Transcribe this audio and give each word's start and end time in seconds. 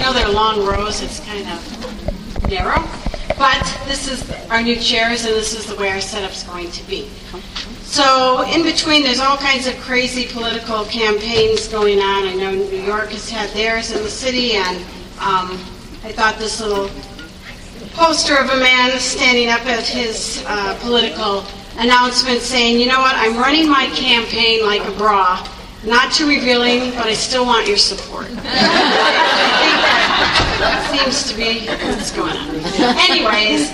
know 0.00 0.12
they're 0.12 0.32
long 0.32 0.64
rows, 0.64 1.02
it's 1.02 1.20
kind 1.20 1.46
of 1.46 2.48
narrow. 2.48 2.82
But 3.36 3.62
this 3.86 4.08
is 4.08 4.30
our 4.50 4.62
new 4.62 4.76
chairs, 4.76 5.24
and 5.24 5.34
this 5.34 5.54
is 5.54 5.66
the 5.66 5.76
way 5.76 5.90
our 5.90 6.00
setup's 6.00 6.42
going 6.42 6.70
to 6.70 6.82
be. 6.88 7.08
So 7.82 8.42
in 8.48 8.62
between, 8.62 9.02
there's 9.02 9.20
all 9.20 9.36
kinds 9.36 9.66
of 9.66 9.78
crazy 9.80 10.26
political 10.26 10.84
campaigns 10.84 11.68
going 11.68 11.98
on. 11.98 12.26
I 12.26 12.34
know 12.34 12.52
New 12.52 12.82
York 12.82 13.10
has 13.10 13.28
had 13.28 13.50
theirs 13.50 13.92
in 13.92 14.02
the 14.02 14.08
city, 14.08 14.52
and 14.52 14.76
um, 15.20 15.52
I 16.02 16.12
thought 16.12 16.36
this 16.38 16.60
little 16.60 16.90
poster 17.92 18.36
of 18.36 18.48
a 18.50 18.56
man 18.56 18.98
standing 18.98 19.48
up 19.48 19.66
at 19.66 19.86
his 19.86 20.44
uh, 20.46 20.78
political 20.80 21.44
announcement 21.78 22.40
saying, 22.40 22.80
you 22.80 22.86
know 22.86 23.00
what, 23.00 23.16
I'm 23.16 23.36
running 23.36 23.68
my 23.68 23.86
campaign 23.88 24.64
like 24.64 24.86
a 24.86 24.92
bra. 24.92 25.46
Not 25.84 26.12
too 26.12 26.28
revealing, 26.28 26.90
but 26.90 27.06
I 27.06 27.14
still 27.14 27.46
want 27.46 27.66
your 27.66 27.78
support. 27.78 28.26
seems 30.90 31.30
to 31.30 31.36
be 31.36 31.66
what's 31.66 32.12
going 32.12 32.36
on. 32.36 32.54
Anyways, 33.08 33.70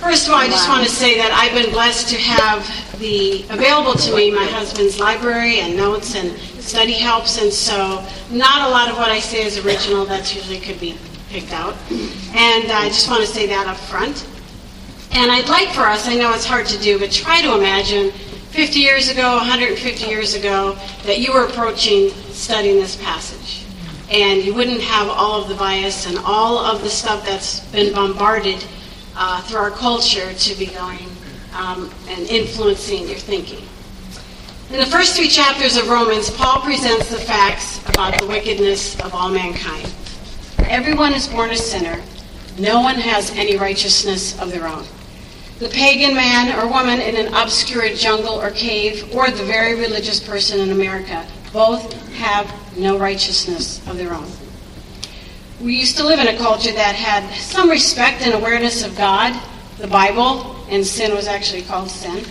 first 0.00 0.26
of 0.26 0.32
all, 0.32 0.40
I 0.40 0.48
just 0.48 0.68
want 0.68 0.84
to 0.84 0.90
say 0.90 1.16
that 1.18 1.30
I've 1.32 1.54
been 1.54 1.70
blessed 1.72 2.08
to 2.08 2.16
have 2.16 2.66
the 2.98 3.44
available 3.50 3.94
to 3.94 4.16
me 4.16 4.30
my 4.32 4.44
husband's 4.44 4.98
library 4.98 5.60
and 5.60 5.76
notes 5.76 6.16
and 6.16 6.36
study 6.60 6.94
helps, 6.94 7.40
and 7.40 7.52
so 7.52 8.04
not 8.30 8.68
a 8.68 8.70
lot 8.70 8.90
of 8.90 8.96
what 8.96 9.10
I 9.10 9.20
say 9.20 9.44
is 9.44 9.64
original. 9.64 10.04
That's 10.04 10.34
usually 10.34 10.58
could 10.58 10.80
be 10.80 10.98
picked 11.28 11.52
out, 11.52 11.76
and 11.90 12.72
I 12.72 12.88
just 12.88 13.08
want 13.08 13.20
to 13.20 13.28
say 13.28 13.46
that 13.46 13.68
up 13.68 13.76
front. 13.76 14.26
And 15.12 15.30
I'd 15.30 15.48
like 15.48 15.68
for 15.70 15.82
us, 15.82 16.08
I 16.08 16.14
know 16.16 16.32
it's 16.32 16.44
hard 16.44 16.66
to 16.66 16.78
do, 16.78 16.98
but 16.98 17.10
try 17.10 17.40
to 17.42 17.54
imagine 17.54 18.12
50 18.50 18.80
years 18.80 19.08
ago, 19.08 19.36
150 19.36 20.06
years 20.06 20.34
ago, 20.34 20.76
that 21.04 21.20
you 21.20 21.32
were 21.32 21.46
approaching 21.46 22.10
studying 22.32 22.80
this 22.80 22.96
passage. 22.96 23.64
And 24.10 24.42
you 24.42 24.52
wouldn't 24.52 24.80
have 24.80 25.08
all 25.08 25.40
of 25.40 25.48
the 25.48 25.54
bias 25.54 26.06
and 26.06 26.18
all 26.24 26.58
of 26.58 26.82
the 26.82 26.88
stuff 26.88 27.24
that's 27.24 27.60
been 27.70 27.94
bombarded 27.94 28.64
uh, 29.14 29.40
through 29.42 29.60
our 29.60 29.70
culture 29.70 30.34
to 30.34 30.58
be 30.58 30.66
going 30.66 31.06
um, 31.54 31.92
and 32.08 32.26
influencing 32.26 33.06
your 33.06 33.18
thinking. 33.18 33.64
In 34.70 34.78
the 34.78 34.86
first 34.86 35.16
three 35.16 35.28
chapters 35.28 35.76
of 35.76 35.88
Romans, 35.88 36.28
Paul 36.30 36.60
presents 36.60 37.08
the 37.08 37.18
facts 37.18 37.78
about 37.88 38.18
the 38.18 38.26
wickedness 38.26 38.98
of 39.00 39.14
all 39.14 39.30
mankind. 39.30 39.94
Everyone 40.58 41.12
is 41.12 41.28
born 41.28 41.50
a 41.50 41.56
sinner. 41.56 42.02
No 42.58 42.80
one 42.80 42.96
has 42.96 43.30
any 43.36 43.56
righteousness 43.56 44.40
of 44.40 44.50
their 44.50 44.66
own 44.66 44.84
the 45.60 45.68
pagan 45.68 46.14
man 46.14 46.58
or 46.58 46.66
woman 46.66 47.00
in 47.00 47.14
an 47.16 47.34
obscure 47.34 47.94
jungle 47.94 48.40
or 48.40 48.50
cave, 48.50 49.14
or 49.14 49.30
the 49.30 49.44
very 49.44 49.74
religious 49.78 50.18
person 50.18 50.58
in 50.58 50.70
America, 50.70 51.26
both 51.52 51.92
have 52.14 52.50
no 52.78 52.98
righteousness 52.98 53.86
of 53.86 53.98
their 53.98 54.14
own. 54.14 54.26
We 55.60 55.76
used 55.76 55.98
to 55.98 56.04
live 56.06 56.18
in 56.18 56.28
a 56.28 56.38
culture 56.38 56.72
that 56.72 56.94
had 56.94 57.30
some 57.34 57.68
respect 57.68 58.22
and 58.22 58.32
awareness 58.32 58.82
of 58.82 58.96
God, 58.96 59.38
the 59.76 59.86
Bible, 59.86 60.56
and 60.70 60.84
sin 60.84 61.14
was 61.14 61.26
actually 61.26 61.62
called 61.62 61.90
sin. 61.90 62.24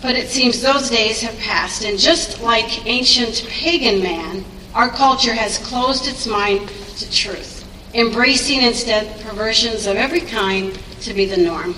But 0.00 0.14
it 0.14 0.28
seems 0.28 0.62
those 0.62 0.88
days 0.88 1.20
have 1.22 1.36
passed, 1.40 1.84
and 1.84 1.98
just 1.98 2.40
like 2.42 2.86
ancient 2.86 3.44
pagan 3.48 4.00
man, 4.00 4.44
our 4.72 4.88
culture 4.88 5.34
has 5.34 5.58
closed 5.58 6.06
its 6.06 6.28
mind 6.28 6.68
to 6.98 7.10
truth, 7.10 7.66
embracing 7.92 8.62
instead 8.62 9.20
perversions 9.22 9.88
of 9.88 9.96
every 9.96 10.20
kind 10.20 10.78
to 11.00 11.12
be 11.12 11.24
the 11.24 11.36
norm. 11.36 11.74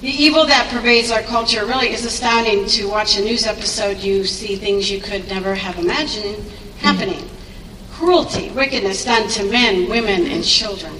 The 0.00 0.08
evil 0.08 0.46
that 0.46 0.70
pervades 0.70 1.10
our 1.10 1.22
culture 1.22 1.66
really 1.66 1.92
is 1.92 2.04
astounding 2.04 2.66
to 2.66 2.86
watch 2.86 3.18
a 3.18 3.20
news 3.20 3.46
episode. 3.46 3.98
You 3.98 4.24
see 4.24 4.54
things 4.54 4.88
you 4.88 5.00
could 5.00 5.26
never 5.28 5.56
have 5.56 5.76
imagined 5.76 6.44
happening 6.78 7.28
cruelty, 7.98 8.48
wickedness 8.50 9.04
done 9.04 9.28
to 9.28 9.42
men, 9.50 9.90
women, 9.90 10.24
and 10.26 10.44
children. 10.44 10.94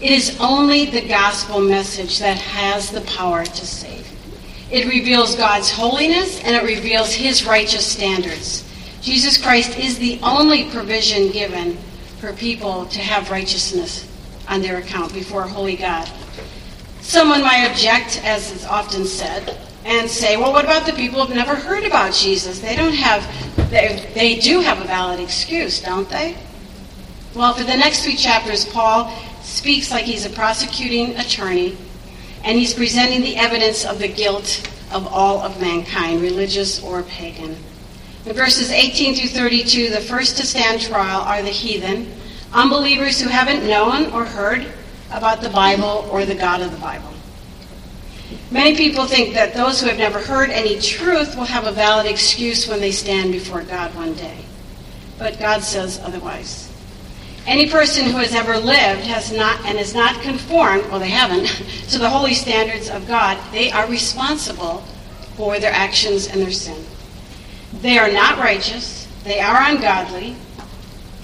It 0.00 0.10
is 0.10 0.36
only 0.40 0.86
the 0.86 1.06
gospel 1.06 1.60
message 1.60 2.18
that 2.18 2.36
has 2.36 2.90
the 2.90 3.02
power 3.02 3.44
to 3.44 3.66
save. 3.66 4.04
It 4.72 4.88
reveals 4.88 5.36
God's 5.36 5.70
holiness 5.70 6.42
and 6.42 6.56
it 6.56 6.64
reveals 6.64 7.14
his 7.14 7.46
righteous 7.46 7.86
standards. 7.86 8.68
Jesus 9.02 9.40
Christ 9.40 9.78
is 9.78 9.96
the 9.96 10.18
only 10.20 10.68
provision 10.70 11.30
given 11.30 11.76
for 12.18 12.32
people 12.32 12.86
to 12.86 12.98
have 12.98 13.30
righteousness 13.30 14.10
on 14.48 14.62
their 14.62 14.78
account 14.78 15.14
before 15.14 15.44
a 15.44 15.48
holy 15.48 15.76
God. 15.76 16.10
Someone 17.04 17.42
might 17.42 17.70
object, 17.70 18.22
as 18.24 18.50
is 18.50 18.64
often 18.64 19.04
said, 19.04 19.58
and 19.84 20.08
say, 20.10 20.38
well, 20.38 20.52
what 20.52 20.64
about 20.64 20.86
the 20.86 20.92
people 20.94 21.24
who've 21.24 21.36
never 21.36 21.54
heard 21.54 21.84
about 21.84 22.14
Jesus? 22.14 22.60
They 22.60 22.74
don't 22.74 22.94
have, 22.94 23.70
they, 23.70 24.10
they 24.14 24.36
do 24.40 24.60
have 24.60 24.80
a 24.80 24.84
valid 24.84 25.20
excuse, 25.20 25.82
don't 25.82 26.08
they? 26.08 26.34
Well, 27.34 27.52
for 27.52 27.62
the 27.62 27.76
next 27.76 28.04
three 28.04 28.16
chapters, 28.16 28.64
Paul 28.64 29.14
speaks 29.42 29.90
like 29.90 30.04
he's 30.04 30.24
a 30.24 30.30
prosecuting 30.30 31.14
attorney, 31.16 31.76
and 32.42 32.58
he's 32.58 32.72
presenting 32.72 33.20
the 33.20 33.36
evidence 33.36 33.84
of 33.84 33.98
the 33.98 34.08
guilt 34.08 34.66
of 34.90 35.06
all 35.06 35.42
of 35.42 35.60
mankind, 35.60 36.22
religious 36.22 36.82
or 36.82 37.02
pagan. 37.02 37.54
In 38.24 38.32
verses 38.32 38.70
18 38.70 39.14
through 39.14 39.28
32, 39.28 39.90
the 39.90 40.00
first 40.00 40.38
to 40.38 40.46
stand 40.46 40.80
trial 40.80 41.20
are 41.20 41.42
the 41.42 41.50
heathen, 41.50 42.10
unbelievers 42.54 43.20
who 43.20 43.28
haven't 43.28 43.68
known 43.68 44.10
or 44.10 44.24
heard 44.24 44.66
about 45.14 45.40
the 45.40 45.50
Bible 45.50 46.08
or 46.10 46.24
the 46.24 46.34
God 46.34 46.60
of 46.60 46.70
the 46.70 46.78
Bible. 46.78 47.10
Many 48.50 48.76
people 48.76 49.06
think 49.06 49.34
that 49.34 49.54
those 49.54 49.80
who 49.80 49.88
have 49.88 49.98
never 49.98 50.18
heard 50.18 50.50
any 50.50 50.78
truth 50.78 51.36
will 51.36 51.44
have 51.44 51.66
a 51.66 51.72
valid 51.72 52.06
excuse 52.06 52.68
when 52.68 52.80
they 52.80 52.92
stand 52.92 53.32
before 53.32 53.62
God 53.62 53.94
one 53.94 54.14
day. 54.14 54.38
But 55.18 55.38
God 55.38 55.62
says 55.62 56.00
otherwise. 56.00 56.70
Any 57.46 57.68
person 57.68 58.06
who 58.06 58.16
has 58.18 58.34
ever 58.34 58.56
lived 58.56 59.02
has 59.02 59.30
not 59.30 59.64
and 59.66 59.78
is 59.78 59.94
not 59.94 60.22
conformed, 60.22 60.84
well 60.90 60.98
they 60.98 61.10
haven't, 61.10 61.46
to 61.90 61.98
the 61.98 62.08
holy 62.08 62.34
standards 62.34 62.88
of 62.88 63.06
God, 63.06 63.38
they 63.52 63.70
are 63.70 63.88
responsible 63.88 64.82
for 65.36 65.58
their 65.58 65.72
actions 65.72 66.26
and 66.28 66.40
their 66.40 66.52
sin. 66.52 66.84
They 67.82 67.98
are 67.98 68.10
not 68.10 68.38
righteous, 68.38 69.08
they 69.24 69.40
are 69.40 69.60
ungodly. 69.60 70.36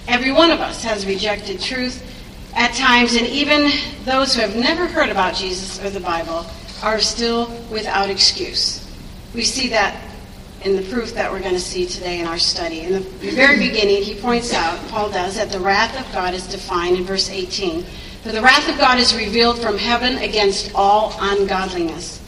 Every 0.09 0.33
one 0.33 0.51
of 0.51 0.61
us 0.61 0.83
has 0.83 1.07
rejected 1.07 1.61
truth 1.61 2.10
at 2.55 2.75
times, 2.75 3.15
and 3.15 3.27
even 3.27 3.71
those 4.05 4.35
who 4.35 4.41
have 4.41 4.57
never 4.57 4.87
heard 4.87 5.09
about 5.09 5.35
Jesus 5.35 5.83
or 5.85 5.91
the 5.91 6.01
Bible 6.01 6.47
are 6.83 6.99
still 6.99 7.47
without 7.71 8.11
excuse. 8.11 8.87
We 9.35 9.45
see 9.45 9.69
that 9.69 10.01
in 10.65 10.77
the 10.77 10.83
proof 10.83 11.15
that 11.15 11.31
we're 11.31 11.41
going 11.41 11.55
to 11.55 11.61
see 11.61 11.87
today 11.87 12.21
in 12.21 12.27
our 12.27 12.39
study. 12.39 12.81
In 12.81 12.93
the 12.93 13.01
very 13.01 13.59
beginning, 13.59 14.03
he 14.03 14.15
points 14.21 14.53
out, 14.53 14.79
Paul 14.89 15.11
does, 15.11 15.37
that 15.37 15.51
the 15.51 15.61
wrath 15.61 15.99
of 15.99 16.13
God 16.13 16.35
is 16.35 16.47
defined 16.47 16.97
in 16.97 17.05
verse 17.05 17.31
18. 17.31 17.83
For 18.23 18.33
the 18.33 18.43
wrath 18.43 18.69
of 18.69 18.77
God 18.77 18.99
is 18.99 19.17
revealed 19.17 19.59
from 19.59 19.79
heaven 19.79 20.19
against 20.19 20.73
all 20.75 21.15
ungodliness. 21.19 22.21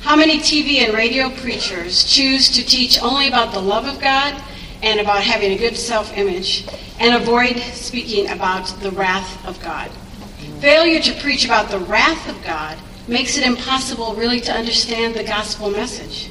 How 0.00 0.16
many 0.16 0.38
TV 0.38 0.84
and 0.84 0.94
radio 0.94 1.30
preachers 1.30 2.04
choose 2.04 2.48
to 2.50 2.66
teach 2.66 3.00
only 3.00 3.28
about 3.28 3.54
the 3.54 3.60
love 3.60 3.86
of 3.86 4.00
God 4.00 4.42
and 4.84 5.00
about 5.00 5.22
having 5.22 5.52
a 5.52 5.56
good 5.58 5.76
self 5.76 6.16
image 6.16 6.66
and 7.00 7.14
avoid 7.14 7.56
speaking 7.72 8.28
about 8.28 8.66
the 8.82 8.90
wrath 8.90 9.44
of 9.46 9.60
God. 9.62 9.90
Failure 10.60 11.00
to 11.00 11.20
preach 11.22 11.46
about 11.46 11.70
the 11.70 11.78
wrath 11.78 12.28
of 12.28 12.44
God 12.44 12.78
makes 13.08 13.38
it 13.38 13.46
impossible 13.46 14.14
really 14.14 14.40
to 14.40 14.52
understand 14.52 15.14
the 15.14 15.24
gospel 15.24 15.70
message. 15.70 16.30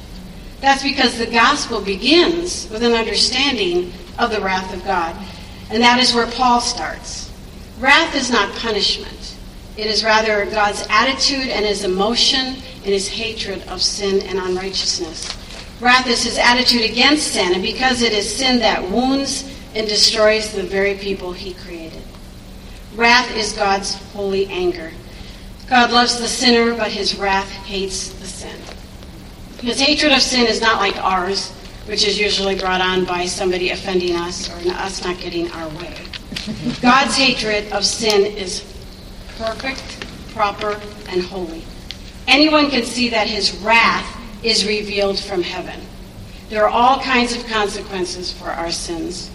That's 0.60 0.84
because 0.84 1.18
the 1.18 1.26
gospel 1.26 1.80
begins 1.80 2.70
with 2.70 2.84
an 2.84 2.92
understanding 2.92 3.92
of 4.18 4.30
the 4.30 4.40
wrath 4.40 4.72
of 4.72 4.84
God. 4.84 5.16
And 5.70 5.82
that 5.82 5.98
is 5.98 6.14
where 6.14 6.28
Paul 6.28 6.60
starts. 6.60 7.32
Wrath 7.80 8.14
is 8.14 8.30
not 8.30 8.54
punishment. 8.54 9.36
It 9.76 9.88
is 9.88 10.04
rather 10.04 10.46
God's 10.46 10.86
attitude 10.88 11.48
and 11.48 11.64
his 11.64 11.82
emotion 11.82 12.46
and 12.46 12.84
his 12.84 13.08
hatred 13.08 13.66
of 13.66 13.82
sin 13.82 14.22
and 14.28 14.38
unrighteousness. 14.38 15.43
Wrath 15.80 16.06
is 16.06 16.22
his 16.22 16.38
attitude 16.38 16.88
against 16.88 17.32
sin, 17.32 17.52
and 17.52 17.62
because 17.62 18.02
it 18.02 18.12
is 18.12 18.34
sin 18.34 18.60
that 18.60 18.88
wounds 18.90 19.50
and 19.74 19.88
destroys 19.88 20.52
the 20.52 20.62
very 20.62 20.94
people 20.94 21.32
he 21.32 21.54
created. 21.54 22.02
Wrath 22.94 23.34
is 23.36 23.52
God's 23.52 23.94
holy 24.12 24.46
anger. 24.46 24.92
God 25.68 25.90
loves 25.90 26.18
the 26.18 26.28
sinner, 26.28 26.76
but 26.76 26.90
his 26.90 27.16
wrath 27.18 27.50
hates 27.50 28.08
the 28.10 28.26
sin. 28.26 28.56
His 29.60 29.80
hatred 29.80 30.12
of 30.12 30.22
sin 30.22 30.46
is 30.46 30.60
not 30.60 30.78
like 30.78 30.96
ours, 31.02 31.50
which 31.86 32.06
is 32.06 32.20
usually 32.20 32.54
brought 32.54 32.80
on 32.80 33.04
by 33.04 33.26
somebody 33.26 33.70
offending 33.70 34.14
us 34.14 34.48
or 34.50 34.70
us 34.74 35.02
not 35.04 35.18
getting 35.18 35.50
our 35.52 35.68
way. 35.70 35.96
God's 36.82 37.16
hatred 37.16 37.72
of 37.72 37.84
sin 37.84 38.26
is 38.36 38.62
perfect, 39.38 40.06
proper, 40.34 40.80
and 41.08 41.22
holy. 41.22 41.64
Anyone 42.28 42.70
can 42.70 42.84
see 42.84 43.08
that 43.08 43.26
his 43.26 43.56
wrath 43.58 44.13
is 44.44 44.66
revealed 44.66 45.18
from 45.18 45.42
heaven. 45.42 45.80
There 46.50 46.64
are 46.64 46.68
all 46.68 47.00
kinds 47.00 47.34
of 47.34 47.46
consequences 47.46 48.30
for 48.32 48.50
our 48.50 48.70
sins. 48.70 49.30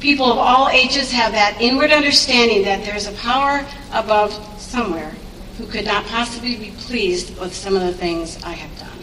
People 0.00 0.26
of 0.26 0.38
all 0.38 0.68
ages 0.68 1.12
have 1.12 1.32
that 1.32 1.60
inward 1.60 1.92
understanding 1.92 2.64
that 2.64 2.84
there's 2.84 3.06
a 3.06 3.12
power 3.12 3.64
above 3.92 4.32
somewhere 4.60 5.14
who 5.58 5.66
could 5.66 5.84
not 5.84 6.04
possibly 6.06 6.56
be 6.56 6.72
pleased 6.78 7.38
with 7.38 7.54
some 7.54 7.76
of 7.76 7.82
the 7.82 7.92
things 7.92 8.42
I 8.42 8.52
have 8.52 8.78
done. 8.78 8.98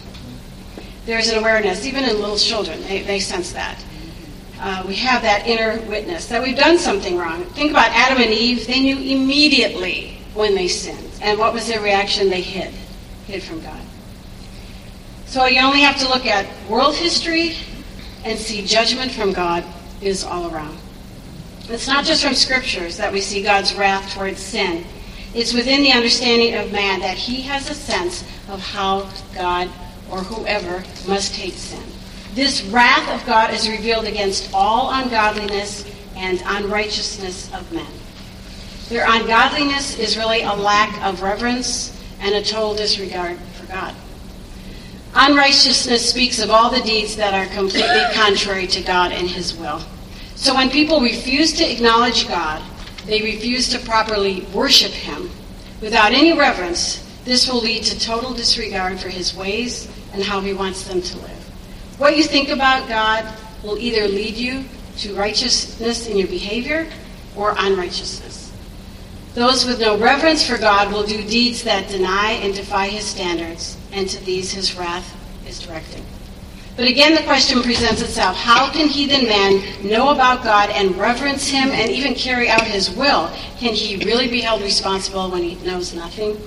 There's 1.06 1.30
an 1.30 1.40
awareness, 1.40 1.86
even 1.86 2.04
in 2.04 2.20
little 2.20 2.38
children, 2.38 2.82
they, 2.84 3.04
they 3.04 3.20
sense 3.20 3.54
that. 3.54 3.78
uh, 4.62 4.84
we 4.88 4.96
have 4.96 5.24
that 5.24 5.48
inner 5.48 5.82
witness 5.90 6.28
that 6.28 6.42
we've 6.42 6.56
done 6.56 6.78
something 6.78 7.18
wrong. 7.18 7.44
Think 7.46 7.72
about 7.72 7.90
Adam 7.92 8.22
and 8.22 8.32
Eve. 8.32 8.68
They 8.68 8.80
knew 8.80 8.98
immediately 8.98 10.20
when 10.36 10.54
they 10.54 10.68
sinned. 10.68 11.10
And 11.22 11.40
what 11.40 11.52
was 11.54 11.68
their 11.68 11.82
reaction? 11.82 12.30
They 12.30 12.42
hid, 12.42 12.72
hid 13.26 13.42
from 13.42 13.62
God. 13.62 13.82
So 15.32 15.46
you 15.46 15.62
only 15.62 15.80
have 15.80 15.98
to 16.00 16.10
look 16.10 16.26
at 16.26 16.46
world 16.68 16.94
history 16.94 17.56
and 18.26 18.38
see 18.38 18.66
judgment 18.66 19.14
from 19.14 19.32
God 19.32 19.64
is 20.02 20.26
all 20.26 20.54
around. 20.54 20.78
It's 21.70 21.88
not 21.88 22.04
just 22.04 22.22
from 22.22 22.36
scriptures 22.36 22.98
that 22.98 23.14
we 23.14 23.22
see 23.22 23.42
God's 23.42 23.74
wrath 23.74 24.14
towards 24.14 24.42
sin. 24.42 24.84
It's 25.34 25.54
within 25.54 25.84
the 25.84 25.94
understanding 25.94 26.56
of 26.56 26.74
man 26.74 27.00
that 27.00 27.16
he 27.16 27.40
has 27.44 27.70
a 27.70 27.74
sense 27.74 28.26
of 28.50 28.60
how 28.60 29.10
God 29.34 29.70
or 30.12 30.18
whoever 30.18 30.84
must 31.08 31.34
hate 31.34 31.54
sin. 31.54 31.82
This 32.34 32.62
wrath 32.64 33.10
of 33.18 33.26
God 33.26 33.54
is 33.54 33.70
revealed 33.70 34.08
against 34.08 34.54
all 34.54 34.92
ungodliness 34.92 35.90
and 36.18 36.44
unrighteousness 36.46 37.54
of 37.54 37.72
men. 37.72 37.88
Their 38.90 39.06
ungodliness 39.08 39.98
is 39.98 40.18
really 40.18 40.42
a 40.42 40.54
lack 40.54 41.02
of 41.06 41.22
reverence 41.22 41.98
and 42.20 42.36
a 42.36 42.44
total 42.44 42.76
disregard 42.76 43.38
for 43.56 43.66
God. 43.68 43.96
Unrighteousness 45.14 46.10
speaks 46.10 46.40
of 46.40 46.50
all 46.50 46.70
the 46.70 46.82
deeds 46.82 47.16
that 47.18 47.34
are 47.34 47.54
completely 47.54 48.04
contrary 48.14 48.68
to 48.68 48.82
God 48.82 49.12
and 49.12 49.30
His 49.30 49.56
will. 49.56 49.82
So 50.36 50.56
when 50.56 50.70
people 50.70 51.02
refuse 51.02 51.54
to 51.54 51.70
acknowledge 51.70 52.28
God, 52.28 52.62
they 53.06 53.22
refuse 53.22 53.70
to 53.70 53.80
properly 53.80 54.42
worship 54.54 54.92
Him 54.92 55.30
without 55.82 56.14
any 56.14 56.38
reverence, 56.38 57.08
this 57.26 57.52
will 57.52 57.60
lead 57.60 57.84
to 57.84 58.00
total 58.00 58.34
disregard 58.34 59.00
for 59.00 59.10
His 59.10 59.36
ways 59.36 59.90
and 60.14 60.24
how 60.24 60.40
He 60.40 60.54
wants 60.54 60.88
them 60.88 61.02
to 61.02 61.18
live. 61.18 62.00
What 62.00 62.16
you 62.16 62.24
think 62.24 62.50
about 62.50 62.88
God 62.88 63.26
will 63.64 63.78
either 63.78 64.08
lead 64.08 64.36
you 64.36 64.64
to 64.98 65.16
righteousness 65.16 66.08
in 66.08 66.18
your 66.18 66.28
behavior 66.28 66.88
or 67.36 67.56
unrighteousness. 67.58 68.52
Those 69.34 69.66
with 69.66 69.80
no 69.80 69.98
reverence 69.98 70.46
for 70.46 70.58
God 70.58 70.92
will 70.92 71.06
do 71.06 71.24
deeds 71.24 71.64
that 71.64 71.90
deny 71.90 72.32
and 72.44 72.54
defy 72.54 72.88
His 72.88 73.06
standards, 73.06 73.78
and 73.92 74.08
to 74.10 74.24
these 74.26 74.52
His 74.52 74.76
wrath 74.78 75.16
is 75.48 75.60
directed. 75.60 76.02
But 76.76 76.88
again, 76.88 77.14
the 77.14 77.24
question 77.24 77.62
presents 77.62 78.02
itself 78.02 78.36
how 78.36 78.72
can 78.72 78.88
heathen 78.88 79.26
man 79.26 79.62
know 79.84 80.10
about 80.10 80.44
God 80.44 80.70
and 80.70 80.96
reverence 80.98 81.48
him 81.48 81.70
and 81.70 81.92
even 81.92 82.16
carry 82.16 82.50
out 82.50 82.64
his 82.64 82.90
will? 82.90 83.30
Can 83.58 83.74
he 83.74 83.98
really 84.06 84.30
be 84.30 84.42
held 84.42 84.62
responsible 84.62 85.30
when 85.30 85.44
he 85.44 85.64
knows 85.66 85.94
nothing? 85.94 86.38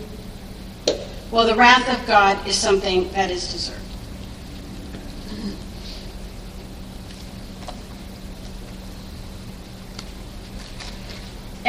Well, 1.31 1.47
the 1.47 1.55
wrath 1.55 1.89
of 1.89 2.07
God 2.07 2.47
is 2.49 2.57
something 2.57 3.11
that 3.13 3.31
is 3.31 3.53
deserved. 3.53 3.81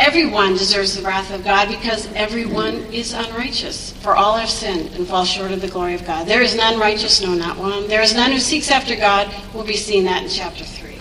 Everyone 0.05 0.53
deserves 0.53 0.95
the 0.95 1.01
wrath 1.01 1.33
of 1.33 1.43
God 1.43 1.67
because 1.67 2.07
everyone 2.13 2.75
is 2.93 3.13
unrighteous. 3.13 3.91
For 4.03 4.15
all 4.15 4.37
have 4.37 4.51
sinned 4.51 4.91
and 4.93 5.07
fall 5.07 5.25
short 5.25 5.51
of 5.51 5.61
the 5.61 5.67
glory 5.67 5.95
of 5.95 6.05
God. 6.05 6.27
There 6.27 6.43
is 6.43 6.55
none 6.55 6.79
righteous, 6.79 7.21
no, 7.21 7.33
not 7.33 7.57
one. 7.57 7.87
There 7.87 8.03
is 8.03 8.13
none 8.13 8.31
who 8.31 8.37
seeks 8.37 8.69
after 8.69 8.95
God. 8.95 9.33
We'll 9.51 9.65
be 9.65 9.75
seeing 9.75 10.05
that 10.05 10.21
in 10.21 10.29
chapter 10.29 10.63
3. 10.63 10.99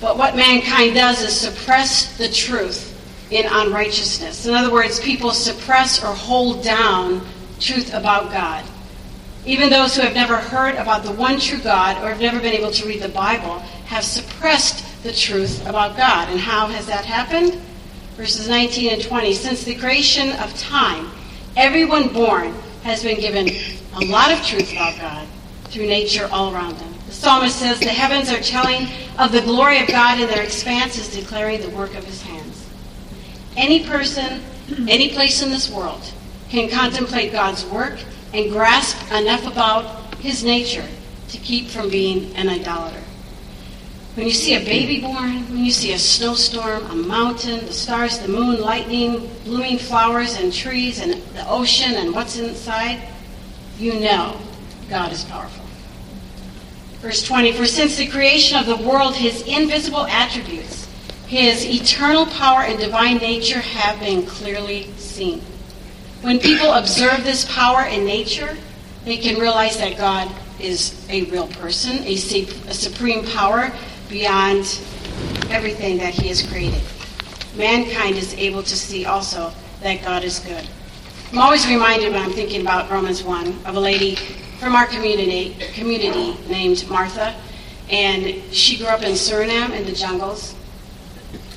But 0.00 0.16
what 0.16 0.36
mankind 0.36 0.94
does 0.94 1.22
is 1.22 1.34
suppress 1.34 2.16
the 2.16 2.28
truth 2.28 2.92
in 3.32 3.46
unrighteousness. 3.50 4.46
In 4.46 4.54
other 4.54 4.72
words, 4.72 5.00
people 5.00 5.32
suppress 5.32 6.00
or 6.00 6.14
hold 6.14 6.62
down 6.62 7.26
truth 7.58 7.92
about 7.94 8.30
God. 8.30 8.64
Even 9.44 9.70
those 9.70 9.96
who 9.96 10.02
have 10.02 10.14
never 10.14 10.36
heard 10.36 10.76
about 10.76 11.02
the 11.02 11.10
one 11.10 11.40
true 11.40 11.58
God 11.58 12.00
or 12.00 12.10
have 12.10 12.20
never 12.20 12.38
been 12.38 12.54
able 12.54 12.70
to 12.70 12.86
read 12.86 13.02
the 13.02 13.08
Bible 13.08 13.58
have 13.86 14.04
suppressed 14.04 15.02
the 15.02 15.12
truth 15.12 15.66
about 15.66 15.96
God. 15.96 16.28
And 16.28 16.38
how 16.38 16.68
has 16.68 16.86
that 16.86 17.04
happened? 17.04 17.60
Verses 18.16 18.48
19 18.48 18.92
and 18.92 19.02
20. 19.02 19.34
Since 19.34 19.64
the 19.64 19.74
creation 19.74 20.30
of 20.32 20.56
time, 20.58 21.10
everyone 21.56 22.08
born 22.08 22.52
has 22.82 23.02
been 23.02 23.20
given 23.20 23.48
a 23.94 24.04
lot 24.06 24.32
of 24.32 24.44
truth 24.44 24.72
about 24.72 24.98
God 24.98 25.26
through 25.64 25.86
nature 25.86 26.28
all 26.30 26.54
around 26.54 26.78
them. 26.78 26.94
The 27.06 27.12
psalmist 27.12 27.58
says, 27.58 27.80
The 27.80 27.88
heavens 27.88 28.30
are 28.30 28.40
telling 28.40 28.88
of 29.18 29.32
the 29.32 29.40
glory 29.42 29.80
of 29.80 29.88
God, 29.88 30.20
and 30.20 30.30
their 30.30 30.42
expanse 30.42 30.98
is 30.98 31.14
declaring 31.14 31.60
the 31.60 31.70
work 31.70 31.94
of 31.94 32.04
his 32.04 32.22
hands. 32.22 32.68
Any 33.56 33.86
person, 33.86 34.42
any 34.88 35.12
place 35.12 35.42
in 35.42 35.50
this 35.50 35.70
world 35.70 36.02
can 36.48 36.70
contemplate 36.70 37.32
God's 37.32 37.64
work 37.66 37.98
and 38.32 38.50
grasp 38.50 38.96
enough 39.12 39.46
about 39.46 40.14
his 40.16 40.44
nature 40.44 40.86
to 41.28 41.38
keep 41.38 41.68
from 41.68 41.88
being 41.88 42.34
an 42.36 42.48
idolater. 42.48 43.02
When 44.14 44.26
you 44.26 44.32
see 44.32 44.54
a 44.54 44.64
baby 44.64 45.00
born, 45.00 45.42
when 45.50 45.64
you 45.64 45.72
see 45.72 45.92
a 45.92 45.98
snowstorm, 45.98 46.86
a 46.86 46.94
mountain, 46.94 47.66
the 47.66 47.72
stars, 47.72 48.20
the 48.20 48.28
moon, 48.28 48.60
lightning, 48.60 49.28
blooming 49.42 49.76
flowers 49.76 50.36
and 50.36 50.52
trees, 50.52 51.00
and 51.00 51.14
the 51.34 51.48
ocean 51.48 51.94
and 51.94 52.14
what's 52.14 52.38
inside, 52.38 53.08
you 53.76 53.98
know 53.98 54.38
God 54.88 55.10
is 55.10 55.24
powerful. 55.24 55.64
Verse 57.00 57.24
20 57.24 57.52
For 57.52 57.66
since 57.66 57.96
the 57.96 58.06
creation 58.06 58.56
of 58.56 58.66
the 58.66 58.76
world, 58.76 59.16
his 59.16 59.42
invisible 59.48 60.06
attributes, 60.06 60.88
his 61.26 61.64
eternal 61.64 62.26
power 62.26 62.62
and 62.62 62.78
divine 62.78 63.16
nature 63.16 63.60
have 63.60 63.98
been 63.98 64.24
clearly 64.26 64.92
seen. 64.96 65.40
When 66.22 66.38
people 66.38 66.72
observe 66.72 67.24
this 67.24 67.44
power 67.52 67.84
in 67.86 68.04
nature, 68.04 68.56
they 69.04 69.16
can 69.16 69.40
realize 69.40 69.76
that 69.78 69.96
God 69.98 70.30
is 70.60 71.04
a 71.10 71.24
real 71.24 71.48
person, 71.48 72.04
a, 72.04 72.16
supreme 72.16 73.26
power 73.26 73.72
beyond 74.14 74.78
everything 75.50 75.98
that 75.98 76.14
He 76.14 76.28
has 76.28 76.40
created. 76.46 76.80
Mankind 77.56 78.16
is 78.16 78.32
able 78.34 78.62
to 78.62 78.76
see 78.76 79.04
also 79.04 79.52
that 79.82 80.04
God 80.04 80.22
is 80.22 80.38
good. 80.38 80.64
I'm 81.32 81.38
always 81.38 81.66
reminded 81.66 82.12
when 82.12 82.22
I'm 82.22 82.30
thinking 82.30 82.60
about 82.60 82.88
Romans 82.92 83.24
1 83.24 83.66
of 83.66 83.74
a 83.74 83.80
lady 83.80 84.14
from 84.60 84.76
our 84.76 84.86
community, 84.86 85.56
community 85.74 86.38
named 86.48 86.88
Martha, 86.88 87.34
and 87.90 88.40
she 88.54 88.78
grew 88.78 88.86
up 88.86 89.02
in 89.02 89.14
Suriname 89.14 89.76
in 89.76 89.84
the 89.84 89.92
jungles. 89.92 90.54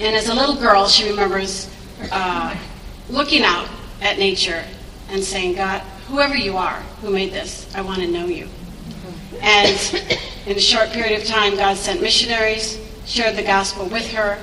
And 0.01 0.15
as 0.15 0.29
a 0.29 0.33
little 0.33 0.55
girl, 0.55 0.87
she 0.87 1.07
remembers 1.07 1.71
uh, 2.11 2.57
looking 3.07 3.43
out 3.43 3.69
at 4.01 4.17
nature 4.17 4.65
and 5.09 5.23
saying, 5.23 5.57
God, 5.57 5.81
whoever 6.07 6.35
you 6.35 6.57
are 6.57 6.81
who 7.01 7.11
made 7.11 7.31
this, 7.31 7.71
I 7.75 7.81
want 7.81 7.99
to 7.99 8.07
know 8.07 8.25
you. 8.25 8.49
And 9.41 10.03
in 10.45 10.57
a 10.57 10.59
short 10.59 10.91
period 10.91 11.19
of 11.19 11.27
time, 11.27 11.55
God 11.55 11.77
sent 11.77 12.01
missionaries, 12.01 12.79
shared 13.05 13.35
the 13.35 13.43
gospel 13.43 13.87
with 13.87 14.09
her. 14.11 14.37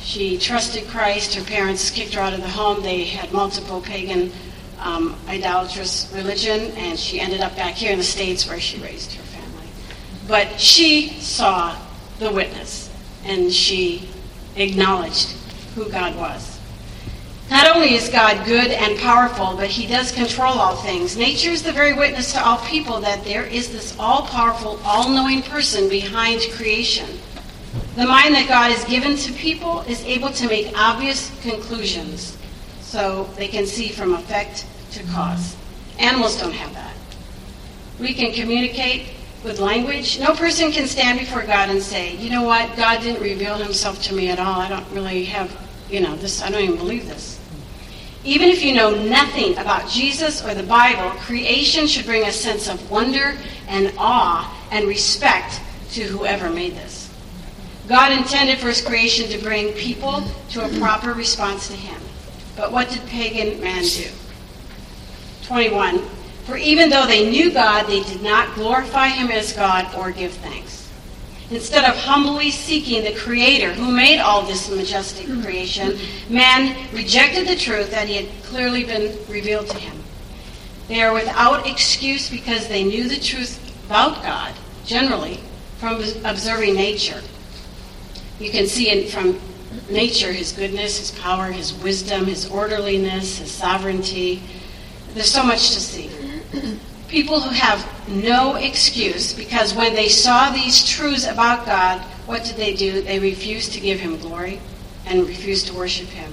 She 0.00 0.38
trusted 0.38 0.88
Christ. 0.88 1.34
Her 1.34 1.44
parents 1.44 1.90
kicked 1.90 2.14
her 2.14 2.20
out 2.20 2.32
of 2.32 2.40
the 2.40 2.48
home. 2.48 2.82
They 2.82 3.04
had 3.04 3.32
multiple 3.32 3.80
pagan, 3.80 4.32
um, 4.78 5.16
idolatrous 5.28 6.10
religion, 6.14 6.72
and 6.76 6.98
she 6.98 7.20
ended 7.20 7.40
up 7.40 7.56
back 7.56 7.74
here 7.74 7.92
in 7.92 7.98
the 7.98 8.04
States 8.04 8.48
where 8.48 8.60
she 8.60 8.78
raised 8.78 9.12
her 9.14 9.22
family. 9.22 9.68
But 10.28 10.60
she 10.60 11.10
saw 11.20 11.76
the 12.18 12.30
witness, 12.30 12.90
and 13.24 13.52
she 13.52 14.08
acknowledged 14.54 15.30
who 15.74 15.90
God 15.90 16.16
was. 16.16 16.55
Not 17.50 17.76
only 17.76 17.94
is 17.94 18.08
God 18.08 18.44
good 18.44 18.72
and 18.72 18.98
powerful, 18.98 19.54
but 19.56 19.68
he 19.68 19.86
does 19.86 20.10
control 20.10 20.58
all 20.58 20.74
things. 20.76 21.16
Nature 21.16 21.50
is 21.50 21.62
the 21.62 21.72
very 21.72 21.92
witness 21.92 22.32
to 22.32 22.44
all 22.44 22.58
people 22.58 23.00
that 23.00 23.24
there 23.24 23.44
is 23.44 23.70
this 23.70 23.96
all 23.98 24.22
powerful, 24.22 24.80
all 24.84 25.08
knowing 25.08 25.42
person 25.42 25.88
behind 25.88 26.40
creation. 26.52 27.06
The 27.94 28.04
mind 28.04 28.34
that 28.34 28.48
God 28.48 28.72
has 28.72 28.84
given 28.84 29.16
to 29.16 29.32
people 29.32 29.82
is 29.82 30.04
able 30.04 30.30
to 30.30 30.48
make 30.48 30.76
obvious 30.76 31.30
conclusions 31.42 32.36
so 32.80 33.24
they 33.36 33.48
can 33.48 33.64
see 33.64 33.88
from 33.88 34.14
effect 34.14 34.66
to 34.92 35.02
cause. 35.04 35.56
Animals 35.98 36.38
don't 36.40 36.52
have 36.52 36.74
that. 36.74 36.94
We 38.00 38.12
can 38.12 38.32
communicate 38.32 39.10
with 39.44 39.60
language. 39.60 40.18
No 40.18 40.34
person 40.34 40.72
can 40.72 40.86
stand 40.88 41.20
before 41.20 41.42
God 41.42 41.70
and 41.70 41.80
say, 41.80 42.16
you 42.16 42.28
know 42.28 42.42
what, 42.42 42.76
God 42.76 43.00
didn't 43.02 43.22
reveal 43.22 43.54
himself 43.54 44.02
to 44.02 44.14
me 44.14 44.28
at 44.28 44.38
all. 44.38 44.60
I 44.60 44.68
don't 44.68 44.90
really 44.90 45.24
have, 45.26 45.54
you 45.88 46.00
know, 46.00 46.16
this, 46.16 46.42
I 46.42 46.50
don't 46.50 46.62
even 46.62 46.76
believe 46.76 47.06
this. 47.06 47.35
Even 48.26 48.48
if 48.48 48.64
you 48.64 48.74
know 48.74 48.90
nothing 48.90 49.56
about 49.56 49.88
Jesus 49.88 50.44
or 50.44 50.52
the 50.52 50.64
Bible, 50.64 51.10
creation 51.20 51.86
should 51.86 52.04
bring 52.04 52.24
a 52.24 52.32
sense 52.32 52.68
of 52.68 52.90
wonder 52.90 53.38
and 53.68 53.94
awe 53.96 54.52
and 54.72 54.88
respect 54.88 55.60
to 55.92 56.02
whoever 56.02 56.50
made 56.50 56.74
this. 56.74 57.08
God 57.86 58.10
intended 58.10 58.58
for 58.58 58.66
his 58.66 58.84
creation 58.84 59.30
to 59.30 59.38
bring 59.38 59.72
people 59.74 60.24
to 60.50 60.64
a 60.64 60.78
proper 60.80 61.12
response 61.12 61.68
to 61.68 61.74
him. 61.74 62.00
But 62.56 62.72
what 62.72 62.90
did 62.90 63.06
pagan 63.06 63.60
man 63.60 63.84
do? 63.84 64.08
21. 65.44 66.00
For 66.46 66.56
even 66.56 66.90
though 66.90 67.06
they 67.06 67.30
knew 67.30 67.52
God, 67.52 67.86
they 67.86 68.02
did 68.02 68.22
not 68.22 68.52
glorify 68.56 69.06
him 69.06 69.30
as 69.30 69.52
God 69.52 69.94
or 69.94 70.10
give 70.10 70.32
thanks. 70.32 70.75
Instead 71.50 71.84
of 71.84 71.96
humbly 71.96 72.50
seeking 72.50 73.04
the 73.04 73.18
Creator 73.18 73.72
who 73.74 73.92
made 73.92 74.18
all 74.18 74.42
this 74.42 74.68
majestic 74.68 75.26
creation, 75.42 75.96
man 76.28 76.76
rejected 76.92 77.46
the 77.46 77.54
truth 77.54 77.90
that 77.90 78.08
he 78.08 78.16
had 78.16 78.26
clearly 78.42 78.82
been 78.82 79.16
revealed 79.28 79.68
to 79.68 79.78
him. 79.78 79.96
They 80.88 81.02
are 81.02 81.14
without 81.14 81.66
excuse 81.68 82.28
because 82.28 82.68
they 82.68 82.82
knew 82.82 83.08
the 83.08 83.20
truth 83.20 83.60
about 83.86 84.22
God, 84.22 84.54
generally, 84.84 85.40
from 85.78 86.02
observing 86.24 86.74
nature. 86.74 87.20
You 88.40 88.50
can 88.50 88.66
see 88.66 88.90
in, 88.90 89.08
from 89.08 89.40
nature 89.88 90.32
his 90.32 90.52
goodness, 90.52 90.98
his 90.98 91.12
power, 91.20 91.52
his 91.52 91.72
wisdom, 91.74 92.26
his 92.26 92.48
orderliness, 92.50 93.38
his 93.38 93.52
sovereignty. 93.52 94.42
There's 95.14 95.30
so 95.30 95.44
much 95.44 95.74
to 95.74 95.80
see. 95.80 96.10
People 97.08 97.40
who 97.40 97.50
have 97.50 97.86
no 98.08 98.56
excuse 98.56 99.32
because 99.32 99.74
when 99.74 99.94
they 99.94 100.08
saw 100.08 100.50
these 100.50 100.86
truths 100.86 101.26
about 101.26 101.64
God, 101.66 102.00
what 102.26 102.44
did 102.44 102.56
they 102.56 102.74
do? 102.74 103.00
They 103.00 103.18
refused 103.18 103.72
to 103.74 103.80
give 103.80 104.00
him 104.00 104.18
glory 104.18 104.60
and 105.06 105.26
refused 105.26 105.68
to 105.68 105.74
worship 105.74 106.08
him 106.08 106.32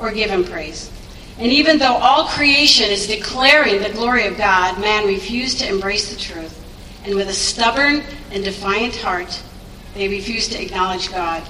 or 0.00 0.10
give 0.12 0.30
him 0.30 0.44
praise. 0.44 0.90
And 1.38 1.50
even 1.52 1.78
though 1.78 1.94
all 1.94 2.26
creation 2.26 2.90
is 2.90 3.06
declaring 3.06 3.82
the 3.82 3.90
glory 3.90 4.26
of 4.26 4.36
God, 4.36 4.80
man 4.80 5.06
refused 5.06 5.60
to 5.60 5.68
embrace 5.68 6.12
the 6.12 6.20
truth. 6.20 6.60
And 7.04 7.14
with 7.14 7.28
a 7.28 7.32
stubborn 7.32 8.02
and 8.30 8.44
defiant 8.44 8.96
heart, 8.96 9.42
they 9.94 10.08
refused 10.08 10.52
to 10.52 10.62
acknowledge 10.62 11.10
God 11.10 11.42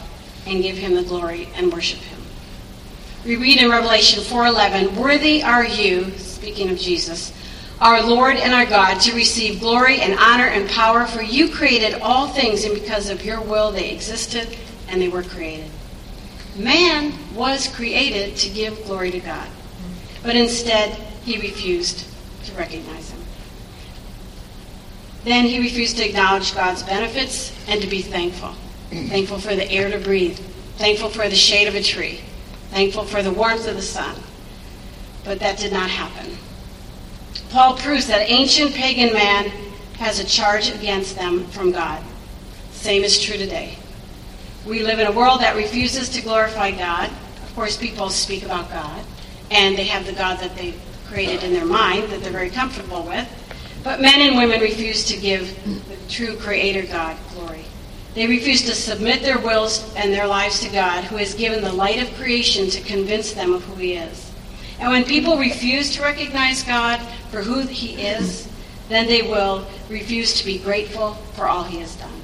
and 0.46 0.62
give 0.62 0.76
him 0.76 0.94
the 0.94 1.02
glory 1.02 1.48
and 1.54 1.72
worship 1.72 2.00
him. 2.00 2.20
We 3.24 3.36
read 3.36 3.60
in 3.60 3.70
Revelation 3.70 4.22
4:11, 4.22 4.96
"Worthy 4.96 5.42
are 5.42 5.64
you, 5.64 6.12
speaking 6.18 6.70
of 6.70 6.78
Jesus, 6.78 7.32
our 7.80 8.02
Lord 8.02 8.36
and 8.36 8.54
our 8.54 8.66
God, 8.66 9.00
to 9.00 9.14
receive 9.14 9.60
glory 9.60 10.00
and 10.00 10.18
honor 10.18 10.46
and 10.46 10.68
power, 10.70 11.06
for 11.06 11.22
you 11.22 11.48
created 11.48 11.94
all 12.00 12.28
things, 12.28 12.64
and 12.64 12.74
because 12.74 13.08
of 13.10 13.24
your 13.24 13.40
will 13.40 13.70
they 13.70 13.90
existed 13.90 14.56
and 14.88 15.00
they 15.00 15.08
were 15.08 15.22
created." 15.22 15.70
Man 16.56 17.12
was 17.34 17.66
created 17.66 18.36
to 18.36 18.48
give 18.48 18.84
glory 18.86 19.10
to 19.10 19.18
God, 19.18 19.48
but 20.22 20.36
instead 20.36 20.96
he 21.24 21.38
refused 21.38 22.04
to 22.46 22.52
recognize 22.52 23.10
him. 23.10 23.24
Then 25.24 25.46
he 25.46 25.58
refused 25.58 25.96
to 25.96 26.08
acknowledge 26.08 26.54
God's 26.54 26.82
benefits 26.82 27.50
and 27.66 27.80
to 27.80 27.86
be 27.86 28.02
thankful. 28.02 28.54
Thankful 28.90 29.38
for 29.38 29.56
the 29.56 29.68
air 29.68 29.90
to 29.90 29.98
breathe, 29.98 30.38
thankful 30.78 31.08
for 31.08 31.28
the 31.28 31.34
shade 31.34 31.66
of 31.66 31.74
a 31.74 31.82
tree, 31.82 32.20
thankful 32.70 33.04
for 33.04 33.22
the 33.22 33.32
warmth 33.32 33.66
of 33.66 33.74
the 33.74 33.82
sun. 33.82 34.14
But 35.24 35.40
that 35.40 35.58
did 35.58 35.72
not 35.72 35.90
happen. 35.90 36.38
Paul 37.54 37.76
proves 37.76 38.08
that 38.08 38.28
ancient 38.28 38.74
pagan 38.74 39.12
man 39.12 39.44
has 39.98 40.18
a 40.18 40.24
charge 40.24 40.70
against 40.70 41.14
them 41.14 41.44
from 41.44 41.70
God. 41.70 42.02
Same 42.72 43.04
is 43.04 43.22
true 43.22 43.36
today. 43.36 43.78
We 44.66 44.82
live 44.82 44.98
in 44.98 45.06
a 45.06 45.12
world 45.12 45.40
that 45.40 45.54
refuses 45.54 46.08
to 46.08 46.20
glorify 46.20 46.72
God. 46.72 47.10
Of 47.44 47.54
course, 47.54 47.76
people 47.76 48.10
speak 48.10 48.42
about 48.42 48.70
God, 48.70 49.04
and 49.52 49.78
they 49.78 49.84
have 49.84 50.04
the 50.04 50.14
God 50.14 50.40
that 50.40 50.56
they 50.56 50.74
created 51.06 51.44
in 51.44 51.52
their 51.52 51.64
mind 51.64 52.10
that 52.10 52.24
they're 52.24 52.32
very 52.32 52.50
comfortable 52.50 53.04
with. 53.04 53.28
But 53.84 54.00
men 54.00 54.20
and 54.20 54.36
women 54.36 54.60
refuse 54.60 55.04
to 55.04 55.16
give 55.16 55.54
the 55.88 55.96
true 56.08 56.36
Creator 56.36 56.88
God 56.90 57.16
glory. 57.34 57.66
They 58.14 58.26
refuse 58.26 58.62
to 58.62 58.74
submit 58.74 59.22
their 59.22 59.38
wills 59.38 59.94
and 59.94 60.12
their 60.12 60.26
lives 60.26 60.58
to 60.66 60.68
God, 60.70 61.04
who 61.04 61.18
has 61.18 61.34
given 61.34 61.62
the 61.62 61.72
light 61.72 62.02
of 62.02 62.12
creation 62.16 62.68
to 62.70 62.80
convince 62.80 63.32
them 63.32 63.52
of 63.52 63.62
who 63.62 63.76
He 63.76 63.92
is. 63.92 64.33
And 64.80 64.90
when 64.90 65.04
people 65.04 65.38
refuse 65.38 65.94
to 65.94 66.02
recognize 66.02 66.62
God 66.62 67.00
for 67.30 67.42
who 67.42 67.60
He 67.60 68.00
is, 68.02 68.48
then 68.88 69.06
they 69.06 69.22
will 69.22 69.66
refuse 69.88 70.34
to 70.34 70.44
be 70.44 70.58
grateful 70.58 71.14
for 71.34 71.46
all 71.46 71.64
He 71.64 71.78
has 71.78 71.94
done. 71.96 72.20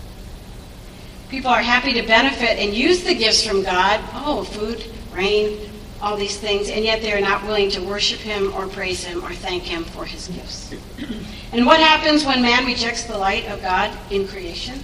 People 1.28 1.50
are 1.50 1.62
happy 1.62 1.92
to 1.92 2.02
benefit 2.02 2.58
and 2.58 2.74
use 2.74 3.04
the 3.04 3.14
gifts 3.14 3.46
from 3.46 3.62
God 3.62 4.00
oh, 4.14 4.44
food, 4.44 4.84
rain, 5.14 5.70
all 6.02 6.16
these 6.16 6.38
things, 6.38 6.70
and 6.70 6.84
yet 6.84 7.02
they 7.02 7.12
are 7.12 7.20
not 7.20 7.44
willing 7.44 7.70
to 7.70 7.80
worship 7.82 8.18
Him 8.18 8.52
or 8.54 8.66
praise 8.66 9.04
Him 9.04 9.24
or 9.24 9.32
thank 9.32 9.62
Him 9.62 9.84
for 9.84 10.04
His 10.04 10.28
gifts. 10.28 10.74
And 11.52 11.66
what 11.66 11.80
happens 11.80 12.24
when 12.24 12.42
man 12.42 12.64
rejects 12.64 13.04
the 13.04 13.18
light 13.18 13.46
of 13.48 13.60
God 13.60 13.90
in 14.12 14.28
creation? 14.28 14.78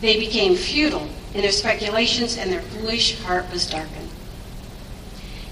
They 0.00 0.18
became 0.18 0.54
futile 0.54 1.08
in 1.34 1.42
their 1.42 1.52
speculations, 1.52 2.38
and 2.38 2.50
their 2.50 2.62
foolish 2.62 3.20
heart 3.20 3.50
was 3.52 3.68
darkened. 3.68 4.07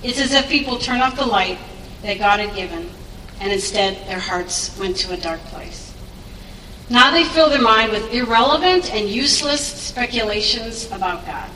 It's 0.02 0.20
as 0.20 0.32
if 0.32 0.48
people 0.48 0.78
turn 0.78 1.00
off 1.00 1.16
the 1.16 1.26
light 1.26 1.58
that 2.02 2.18
God 2.18 2.40
had 2.40 2.54
given, 2.54 2.90
and 3.40 3.52
instead 3.52 4.06
their 4.08 4.20
hearts 4.20 4.78
went 4.78 4.96
to 4.98 5.12
a 5.12 5.16
dark 5.16 5.40
place. 5.44 5.94
Now 6.88 7.10
they 7.10 7.24
fill 7.24 7.50
their 7.50 7.60
mind 7.60 7.90
with 7.90 8.12
irrelevant 8.12 8.92
and 8.92 9.08
useless 9.08 9.64
speculations 9.66 10.86
about 10.92 11.26
God. 11.26 11.50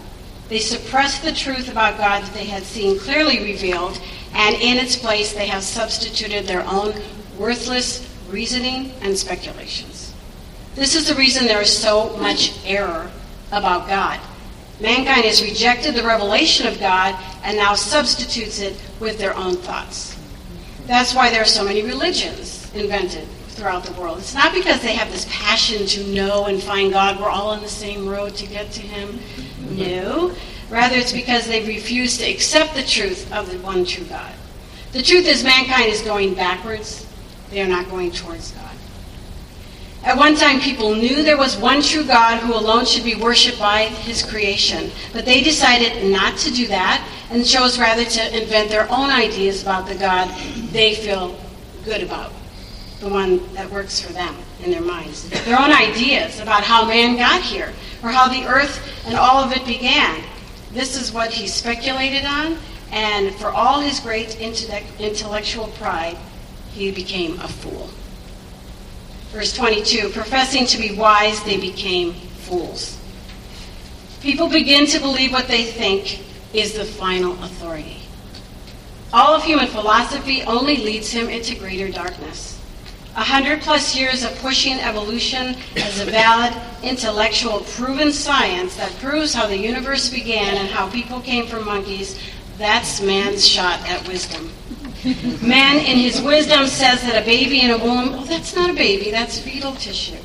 They 0.49 0.59
suppress 0.59 1.21
the 1.21 1.33
truth 1.33 1.71
about 1.71 1.99
God 1.99 2.25
that 2.25 2.35
they 2.35 2.47
had 2.47 2.65
seen 2.65 2.99
clearly 2.99 3.45
revealed, 3.45 4.01
and 4.35 4.57
in 4.57 4.79
its 4.79 4.97
place 4.97 5.33
they 5.33 5.47
have 5.47 5.63
substituted 5.63 6.47
their 6.47 6.67
own 6.67 6.95
worthless 7.39 8.09
reasoning 8.29 8.93
and 9.03 9.17
speculations. 9.17 10.13
This 10.75 10.97
is 10.97 11.07
the 11.07 11.15
reason 11.15 11.47
there 11.47 11.63
is 11.63 11.77
so 11.77 12.17
much 12.17 12.53
error 12.65 13.11
about 13.53 13.87
God. 13.87 14.21
Mankind 14.81 15.25
has 15.25 15.43
rejected 15.43 15.95
the 15.95 16.03
revelation 16.03 16.67
of 16.67 16.81
God 16.81 17.15
and 17.45 17.57
now 17.57 17.75
substitutes 17.75 18.61
it 18.61 18.81
with 18.99 19.19
their 19.19 19.37
own 19.37 19.57
thoughts. 19.57 20.19
That's 20.87 21.15
why 21.15 21.31
there 21.31 21.43
are 21.43 21.47
so 21.47 21.65
many 21.65 21.83
religions 21.83 22.73
invented 22.75 23.29
throughout 23.49 23.85
the 23.85 23.93
world. 24.01 24.19
It's 24.19 24.35
not 24.35 24.55
because 24.55 24.81
they 24.81 24.95
have 24.95 25.13
this 25.13 25.27
passion 25.31 25.87
to 25.87 26.05
know 26.15 26.47
and 26.47 26.63
find 26.63 26.93
God. 26.93 27.21
We're 27.21 27.29
all 27.29 27.51
on 27.51 27.61
the 27.61 27.69
same 27.69 28.09
road 28.09 28.35
to 28.37 28.47
get 28.47 28.73
to 28.73 28.81
Him. 28.81 29.21
No. 29.77 30.35
Rather, 30.71 30.97
it's 30.97 31.13
because 31.13 31.47
they 31.47 31.67
refuse 31.67 32.17
to 32.19 32.25
accept 32.25 32.75
the 32.75 32.83
truth 32.83 33.31
of 33.33 33.51
the 33.51 33.59
one 33.59 33.85
true 33.85 34.05
God. 34.05 34.33
The 34.93 35.03
truth 35.03 35.27
is, 35.27 35.45
mankind 35.45 35.87
is 35.87 36.01
going 36.01 36.35
backwards, 36.35 37.07
they 37.51 37.61
are 37.61 37.69
not 37.69 37.89
going 37.91 38.13
towards 38.13 38.53
God. 38.53 38.70
At 40.03 40.17
one 40.17 40.35
time, 40.35 40.61
people 40.61 40.95
knew 40.95 41.23
there 41.23 41.37
was 41.37 41.59
one 41.59 41.83
true 41.83 42.05
God 42.05 42.39
who 42.39 42.55
alone 42.55 42.87
should 42.87 43.05
be 43.05 43.17
worshiped 43.17 43.59
by 43.59 43.85
his 43.85 44.23
creation, 44.23 44.91
but 45.13 45.27
they 45.27 45.43
decided 45.43 46.11
not 46.11 46.39
to 46.39 46.51
do 46.51 46.67
that 46.69 47.07
and 47.31 47.45
chose 47.45 47.79
rather 47.79 48.05
to 48.05 48.43
invent 48.43 48.71
their 48.71 48.91
own 48.91 49.11
ideas 49.11 49.63
about 49.63 49.87
the 49.87 49.95
God 49.95 50.29
they 50.73 50.95
feel 50.95 51.39
good 51.85 52.03
about 52.03 52.33
the 53.01 53.09
one 53.09 53.41
that 53.55 53.71
works 53.71 54.01
for 54.01 54.13
them 54.13 54.35
in 54.63 54.71
their 54.71 54.83
minds. 54.83 55.29
Their 55.45 55.59
own 55.59 55.73
ideas 55.73 56.41
about 56.41 56.65
how 56.65 56.87
man 56.87 57.17
got 57.17 57.43
here, 57.43 57.73
or 58.03 58.11
how 58.11 58.29
the 58.29 58.45
earth 58.47 58.87
and 59.07 59.17
all 59.17 59.43
of 59.43 59.53
it 59.53 59.65
began. 59.67 60.23
This 60.73 61.01
is 61.01 61.13
what 61.13 61.31
he 61.31 61.47
speculated 61.47 62.25
on, 62.25 62.59
and 62.91 63.35
for 63.35 63.49
all 63.49 63.81
his 63.81 64.01
great 64.01 64.39
intellectual 64.41 65.69
pride, 65.79 66.17
he 66.73 66.91
became 66.91 67.41
a 67.41 67.49
fool. 67.49 67.91
Verse 69.33 69.53
22 69.55 70.11
Professing 70.11 70.67
to 70.67 70.79
be 70.79 70.95
wise, 70.95 71.43
they 71.45 71.57
became 71.57 72.13
fools. 72.13 72.99
People 74.21 74.49
begin 74.49 74.87
to 74.87 74.99
believe 75.01 75.33
what 75.33 75.49
they 75.49 75.65
think 75.65 76.23
is 76.53 76.75
the 76.75 76.85
final 76.85 77.33
authority. 77.45 77.99
All 79.13 79.35
of 79.35 79.43
human 79.43 79.67
philosophy 79.67 80.43
only 80.43 80.77
leads 80.77 81.11
him 81.11 81.29
into 81.29 81.55
greater 81.55 81.89
darkness. 81.91 82.61
A 83.17 83.25
hundred 83.25 83.61
plus 83.61 83.97
years 83.97 84.25
of 84.25 84.37
pushing 84.39 84.79
evolution 84.79 85.57
as 85.77 86.01
a 86.01 86.05
valid, 86.05 86.55
intellectual, 86.83 87.61
proven 87.75 88.13
science 88.13 88.77
that 88.77 88.93
proves 88.99 89.35
how 89.35 89.47
the 89.47 89.57
universe 89.57 90.09
began 90.11 90.57
and 90.57 90.69
how 90.69 90.89
people 90.91 91.21
came 91.21 91.47
from 91.47 91.65
monkeys, 91.65 92.21
that's 92.57 93.01
man's 93.01 93.47
shot 93.47 93.81
at 93.89 94.07
wisdom. 94.07 94.51
Man, 95.43 95.79
in 95.79 95.97
his 95.97 96.21
wisdom, 96.21 96.67
says 96.67 97.03
that 97.03 97.23
a 97.23 97.25
baby 97.25 97.63
in 97.63 97.71
a 97.71 97.79
womb, 97.79 98.11
oh, 98.13 98.25
that's 98.25 98.55
not 98.55 98.71
a 98.71 98.75
baby, 98.75 99.11
that's 99.11 99.39
fetal 99.39 99.73
tissue. 99.73 100.19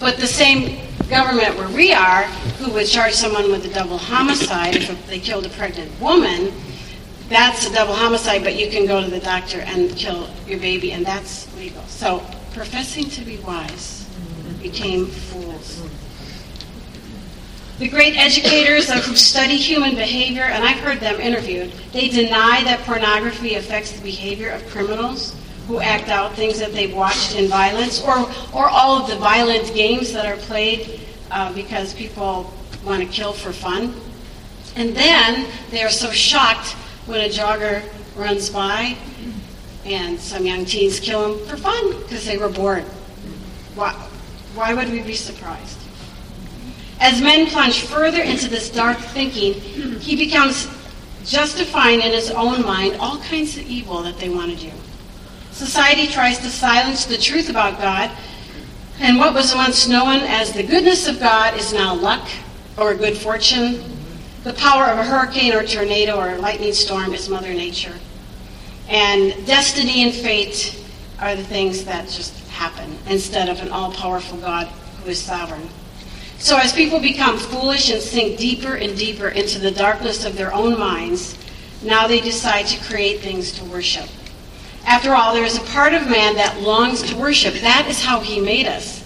But 0.00 0.16
the 0.16 0.26
same 0.26 0.80
government 1.10 1.56
where 1.56 1.68
we 1.68 1.92
are, 1.92 2.24
who 2.58 2.72
would 2.72 2.86
charge 2.86 3.12
someone 3.12 3.50
with 3.50 3.64
a 3.66 3.74
double 3.74 3.98
homicide 3.98 4.76
if 4.76 5.06
they 5.06 5.18
killed 5.18 5.44
a 5.44 5.50
pregnant 5.50 5.90
woman, 6.00 6.52
that's 7.28 7.66
a 7.66 7.72
double 7.72 7.94
homicide, 7.94 8.42
but 8.42 8.56
you 8.56 8.70
can 8.70 8.86
go 8.86 9.02
to 9.02 9.10
the 9.10 9.20
doctor 9.20 9.60
and 9.60 9.94
kill 9.96 10.28
your 10.46 10.58
baby, 10.60 10.92
and 10.92 11.04
that's 11.04 11.54
legal. 11.56 11.82
So, 11.84 12.24
professing 12.52 13.10
to 13.10 13.24
be 13.24 13.38
wise 13.38 14.08
became 14.62 15.06
fools. 15.06 15.73
The 17.78 17.88
great 17.88 18.16
educators 18.16 18.88
who 18.88 19.16
study 19.16 19.56
human 19.56 19.96
behavior, 19.96 20.44
and 20.44 20.62
I've 20.62 20.78
heard 20.78 21.00
them 21.00 21.20
interviewed, 21.20 21.72
they 21.92 22.08
deny 22.08 22.62
that 22.62 22.80
pornography 22.86 23.56
affects 23.56 23.90
the 23.90 24.00
behavior 24.00 24.50
of 24.50 24.64
criminals 24.68 25.34
who 25.66 25.80
act 25.80 26.08
out 26.08 26.34
things 26.34 26.60
that 26.60 26.72
they've 26.72 26.94
watched 26.94 27.34
in 27.34 27.48
violence, 27.48 28.00
or, 28.00 28.30
or 28.52 28.68
all 28.68 29.02
of 29.02 29.10
the 29.10 29.16
violent 29.16 29.74
games 29.74 30.12
that 30.12 30.24
are 30.24 30.36
played 30.36 31.00
uh, 31.32 31.52
because 31.52 31.94
people 31.94 32.52
want 32.84 33.02
to 33.02 33.08
kill 33.08 33.32
for 33.32 33.52
fun. 33.52 33.92
And 34.76 34.94
then 34.94 35.46
they 35.70 35.82
are 35.82 35.90
so 35.90 36.12
shocked 36.12 36.72
when 37.06 37.22
a 37.22 37.28
jogger 37.28 37.82
runs 38.14 38.50
by 38.50 38.96
and 39.84 40.18
some 40.20 40.46
young 40.46 40.64
teens 40.64 41.00
kill 41.00 41.34
him 41.34 41.46
for 41.46 41.56
fun 41.56 42.02
because 42.02 42.24
they 42.24 42.38
were 42.38 42.48
bored. 42.48 42.84
Why, 43.74 43.92
why 44.54 44.74
would 44.74 44.90
we 44.90 45.02
be 45.02 45.14
surprised? 45.14 45.83
As 47.00 47.20
men 47.20 47.46
plunge 47.46 47.82
further 47.82 48.22
into 48.22 48.48
this 48.48 48.70
dark 48.70 48.98
thinking, 48.98 49.54
he 50.00 50.16
becomes 50.16 50.68
justifying 51.24 52.00
in 52.00 52.12
his 52.12 52.30
own 52.30 52.62
mind 52.62 52.96
all 53.00 53.18
kinds 53.18 53.56
of 53.56 53.66
evil 53.66 54.02
that 54.02 54.18
they 54.18 54.28
want 54.28 54.56
to 54.56 54.70
do. 54.70 54.72
Society 55.50 56.06
tries 56.06 56.38
to 56.38 56.48
silence 56.48 57.04
the 57.04 57.16
truth 57.16 57.48
about 57.48 57.78
God, 57.78 58.10
and 59.00 59.18
what 59.18 59.34
was 59.34 59.54
once 59.54 59.88
known 59.88 60.20
as 60.20 60.52
the 60.52 60.62
goodness 60.62 61.08
of 61.08 61.18
God 61.18 61.56
is 61.56 61.72
now 61.72 61.94
luck, 61.94 62.28
or 62.76 62.94
good 62.94 63.16
fortune. 63.16 63.82
The 64.42 64.52
power 64.54 64.84
of 64.84 64.98
a 64.98 65.04
hurricane 65.04 65.52
or 65.52 65.64
tornado 65.64 66.18
or 66.18 66.30
a 66.30 66.38
lightning 66.38 66.72
storm 66.72 67.14
is 67.14 67.28
Mother 67.28 67.54
Nature. 67.54 67.94
And 68.88 69.46
destiny 69.46 70.02
and 70.02 70.12
fate 70.12 70.84
are 71.20 71.34
the 71.34 71.44
things 71.44 71.84
that 71.84 72.08
just 72.08 72.38
happen 72.48 72.98
instead 73.08 73.48
of 73.48 73.62
an 73.62 73.70
all 73.70 73.92
powerful 73.92 74.38
God 74.38 74.66
who 75.02 75.10
is 75.10 75.22
sovereign. 75.22 75.68
So, 76.44 76.58
as 76.58 76.74
people 76.74 77.00
become 77.00 77.38
foolish 77.38 77.88
and 77.88 78.02
sink 78.02 78.36
deeper 78.36 78.74
and 78.74 78.94
deeper 78.98 79.28
into 79.28 79.58
the 79.58 79.70
darkness 79.70 80.26
of 80.26 80.36
their 80.36 80.52
own 80.52 80.78
minds, 80.78 81.38
now 81.82 82.06
they 82.06 82.20
decide 82.20 82.66
to 82.66 82.84
create 82.84 83.20
things 83.22 83.50
to 83.52 83.64
worship. 83.64 84.10
After 84.84 85.14
all, 85.14 85.32
there 85.32 85.46
is 85.46 85.56
a 85.56 85.62
part 85.72 85.94
of 85.94 86.02
man 86.02 86.34
that 86.34 86.60
longs 86.60 87.00
to 87.04 87.16
worship. 87.16 87.54
That 87.62 87.86
is 87.88 88.04
how 88.04 88.20
he 88.20 88.42
made 88.42 88.66
us, 88.66 89.02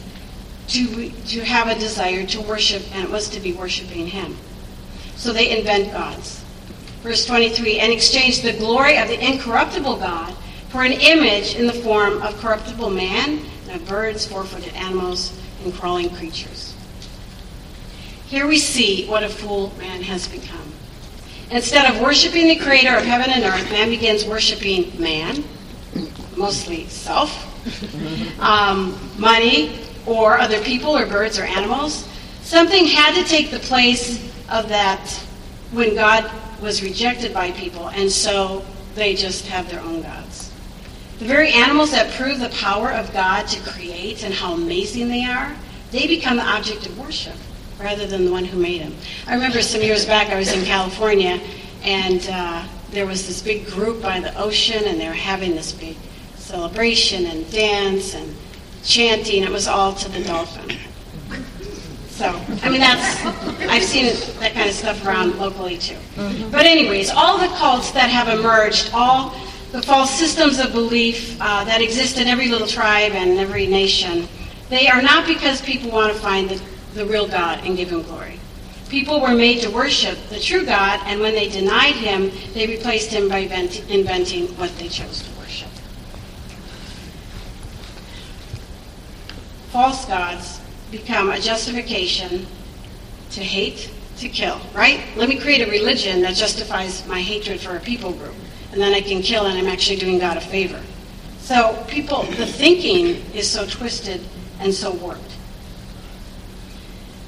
to, 0.70 1.10
to 1.10 1.44
have 1.44 1.68
a 1.68 1.78
desire 1.78 2.26
to 2.26 2.40
worship, 2.40 2.82
and 2.92 3.04
it 3.04 3.10
was 3.12 3.28
to 3.28 3.38
be 3.38 3.52
worshiping 3.52 4.08
him. 4.08 4.36
So 5.14 5.32
they 5.32 5.56
invent 5.56 5.92
gods. 5.92 6.42
Verse 7.04 7.24
23 7.24 7.78
and 7.78 7.92
exchange 7.92 8.42
the 8.42 8.54
glory 8.54 8.98
of 8.98 9.06
the 9.06 9.24
incorruptible 9.24 9.98
God 9.98 10.34
for 10.70 10.82
an 10.82 10.90
image 10.90 11.54
in 11.54 11.68
the 11.68 11.72
form 11.72 12.20
of 12.20 12.36
corruptible 12.40 12.90
man, 12.90 13.46
and 13.68 13.80
of 13.80 13.88
birds, 13.88 14.26
four 14.26 14.42
footed 14.42 14.74
animals, 14.74 15.40
and 15.62 15.72
crawling 15.72 16.10
creatures. 16.10 16.67
Here 18.28 18.46
we 18.46 18.58
see 18.58 19.06
what 19.06 19.22
a 19.22 19.28
fool 19.30 19.72
man 19.78 20.02
has 20.02 20.28
become. 20.28 20.70
Instead 21.50 21.90
of 21.90 22.02
worshiping 22.02 22.46
the 22.46 22.56
creator 22.56 22.94
of 22.94 23.02
heaven 23.02 23.30
and 23.30 23.42
earth, 23.42 23.70
man 23.70 23.88
begins 23.88 24.26
worshiping 24.26 24.92
man, 25.00 25.42
mostly 26.36 26.86
self, 26.88 27.32
um, 28.38 29.00
money, 29.18 29.78
or 30.04 30.38
other 30.38 30.60
people, 30.60 30.94
or 30.94 31.06
birds, 31.06 31.38
or 31.38 31.44
animals. 31.44 32.06
Something 32.42 32.84
had 32.84 33.14
to 33.14 33.26
take 33.26 33.50
the 33.50 33.60
place 33.60 34.22
of 34.50 34.68
that 34.68 35.08
when 35.72 35.94
God 35.94 36.30
was 36.60 36.82
rejected 36.82 37.32
by 37.32 37.52
people, 37.52 37.88
and 37.88 38.12
so 38.12 38.62
they 38.94 39.14
just 39.14 39.46
have 39.46 39.70
their 39.70 39.80
own 39.80 40.02
gods. 40.02 40.52
The 41.18 41.24
very 41.24 41.50
animals 41.54 41.92
that 41.92 42.12
prove 42.12 42.40
the 42.40 42.50
power 42.50 42.92
of 42.92 43.10
God 43.14 43.48
to 43.48 43.70
create 43.70 44.22
and 44.22 44.34
how 44.34 44.52
amazing 44.52 45.08
they 45.08 45.24
are, 45.24 45.56
they 45.92 46.06
become 46.06 46.36
the 46.36 46.44
object 46.46 46.84
of 46.84 46.98
worship 46.98 47.34
rather 47.80 48.06
than 48.06 48.24
the 48.24 48.32
one 48.32 48.44
who 48.44 48.58
made 48.58 48.82
them. 48.82 48.94
I 49.26 49.34
remember 49.34 49.62
some 49.62 49.82
years 49.82 50.04
back 50.04 50.28
I 50.28 50.38
was 50.38 50.52
in 50.52 50.64
California 50.64 51.40
and 51.82 52.26
uh, 52.30 52.66
there 52.90 53.06
was 53.06 53.26
this 53.26 53.42
big 53.42 53.66
group 53.66 54.02
by 54.02 54.20
the 54.20 54.36
ocean 54.38 54.84
and 54.86 55.00
they 55.00 55.06
were 55.06 55.14
having 55.14 55.54
this 55.54 55.72
big 55.72 55.96
celebration 56.36 57.26
and 57.26 57.50
dance 57.52 58.14
and 58.14 58.34
chanting. 58.82 59.42
It 59.42 59.50
was 59.50 59.68
all 59.68 59.92
to 59.94 60.08
the 60.08 60.24
dolphin. 60.24 60.76
So, 62.08 62.28
I 62.64 62.68
mean, 62.68 62.80
that's, 62.80 63.24
I've 63.68 63.84
seen 63.84 64.06
that 64.40 64.52
kind 64.52 64.68
of 64.68 64.74
stuff 64.74 65.06
around 65.06 65.38
locally 65.38 65.78
too. 65.78 65.94
Mm-hmm. 66.16 66.50
But, 66.50 66.66
anyways, 66.66 67.10
all 67.10 67.38
the 67.38 67.46
cults 67.54 67.92
that 67.92 68.10
have 68.10 68.40
emerged, 68.40 68.90
all 68.92 69.36
the 69.70 69.80
false 69.80 70.10
systems 70.10 70.58
of 70.58 70.72
belief 70.72 71.40
uh, 71.40 71.62
that 71.62 71.80
exist 71.80 72.18
in 72.18 72.26
every 72.26 72.48
little 72.48 72.66
tribe 72.66 73.12
and 73.12 73.38
every 73.38 73.68
nation, 73.68 74.26
they 74.68 74.88
are 74.88 75.00
not 75.00 75.28
because 75.28 75.62
people 75.62 75.92
want 75.92 76.12
to 76.12 76.18
find 76.18 76.50
the, 76.50 76.60
the 76.98 77.06
real 77.06 77.28
God 77.28 77.64
and 77.64 77.76
give 77.76 77.90
him 77.90 78.02
glory. 78.02 78.38
People 78.90 79.20
were 79.20 79.34
made 79.34 79.62
to 79.62 79.70
worship 79.70 80.18
the 80.30 80.40
true 80.40 80.66
God, 80.66 81.00
and 81.04 81.20
when 81.20 81.34
they 81.34 81.48
denied 81.48 81.94
him, 81.94 82.30
they 82.54 82.66
replaced 82.66 83.10
him 83.10 83.28
by 83.28 83.38
inventing 83.38 84.48
what 84.56 84.76
they 84.78 84.88
chose 84.88 85.22
to 85.22 85.38
worship. 85.38 85.68
False 89.68 90.04
gods 90.06 90.60
become 90.90 91.30
a 91.30 91.38
justification 91.38 92.46
to 93.30 93.40
hate, 93.44 93.90
to 94.16 94.28
kill, 94.28 94.58
right? 94.74 95.04
Let 95.16 95.28
me 95.28 95.38
create 95.38 95.60
a 95.66 95.70
religion 95.70 96.22
that 96.22 96.34
justifies 96.34 97.06
my 97.06 97.20
hatred 97.20 97.60
for 97.60 97.76
a 97.76 97.80
people 97.80 98.12
group, 98.12 98.34
and 98.72 98.80
then 98.80 98.92
I 98.94 99.02
can 99.02 99.22
kill 99.22 99.46
and 99.46 99.56
I'm 99.56 99.66
actually 99.66 99.98
doing 99.98 100.18
God 100.18 100.36
a 100.36 100.40
favor. 100.40 100.80
So 101.40 101.84
people, 101.88 102.22
the 102.22 102.46
thinking 102.46 103.22
is 103.34 103.48
so 103.48 103.66
twisted 103.66 104.22
and 104.60 104.74
so 104.74 104.92
warped. 104.92 105.37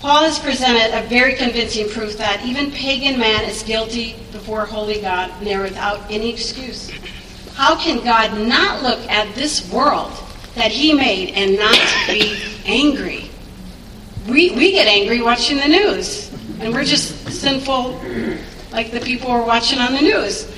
Paul 0.01 0.25
has 0.25 0.39
presented 0.39 0.97
a 0.97 1.07
very 1.09 1.35
convincing 1.35 1.89
proof 1.89 2.17
that 2.19 2.45
even 2.45 2.71
pagan 2.73 3.19
man 3.21 3.45
is 3.45 3.63
guilty 3.63 4.17
before 4.33 4.65
holy 4.65 5.01
God, 5.01 5.31
and 5.39 5.47
they're 5.47 5.63
without 5.63 6.11
any 6.11 6.31
excuse. 6.31 6.91
How 7.55 7.77
can 7.77 8.03
God 8.03 8.49
not 8.49 8.83
look 8.83 9.01
at 9.11 9.35
this 9.35 9.71
world 9.71 10.13
that 10.55 10.73
he 10.73 10.95
made 10.95 11.31
and 11.35 11.57
not 11.57 11.79
be 12.07 12.37
angry? 12.65 13.31
we, 14.29 14.51
we 14.53 14.73
get 14.73 14.87
angry 14.87 15.23
watching 15.23 15.59
the 15.59 15.69
news, 15.69 16.33
and 16.61 16.73
we're 16.73 16.85
just 16.85 17.29
sinful 17.31 18.01
like 18.73 18.91
the 18.91 19.01
people 19.01 19.31
we're 19.31 19.45
watching 19.45 19.79
on 19.79 19.93
the 19.93 20.01
news. 20.01 20.51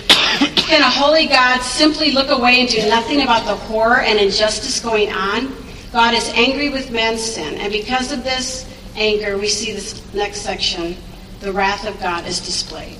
Can 0.56 0.82
a 0.82 0.90
holy 0.90 1.26
God 1.26 1.60
simply 1.62 2.12
look 2.12 2.30
away 2.30 2.60
and 2.60 2.68
do 2.68 2.86
nothing 2.88 3.22
about 3.22 3.46
the 3.46 3.54
horror 3.54 4.00
and 4.00 4.18
injustice 4.18 4.80
going 4.80 5.12
on? 5.12 5.54
God 5.92 6.14
is 6.14 6.28
angry 6.30 6.70
with 6.70 6.90
man's 6.90 7.22
sin, 7.22 7.54
and 7.58 7.72
because 7.72 8.12
of 8.12 8.24
this 8.24 8.68
anger, 8.96 9.38
we 9.38 9.48
see 9.48 9.72
this 9.72 10.02
next 10.14 10.42
section 10.42 10.96
the 11.40 11.52
wrath 11.52 11.86
of 11.86 11.98
God 11.98 12.26
is 12.26 12.38
displayed. 12.38 12.98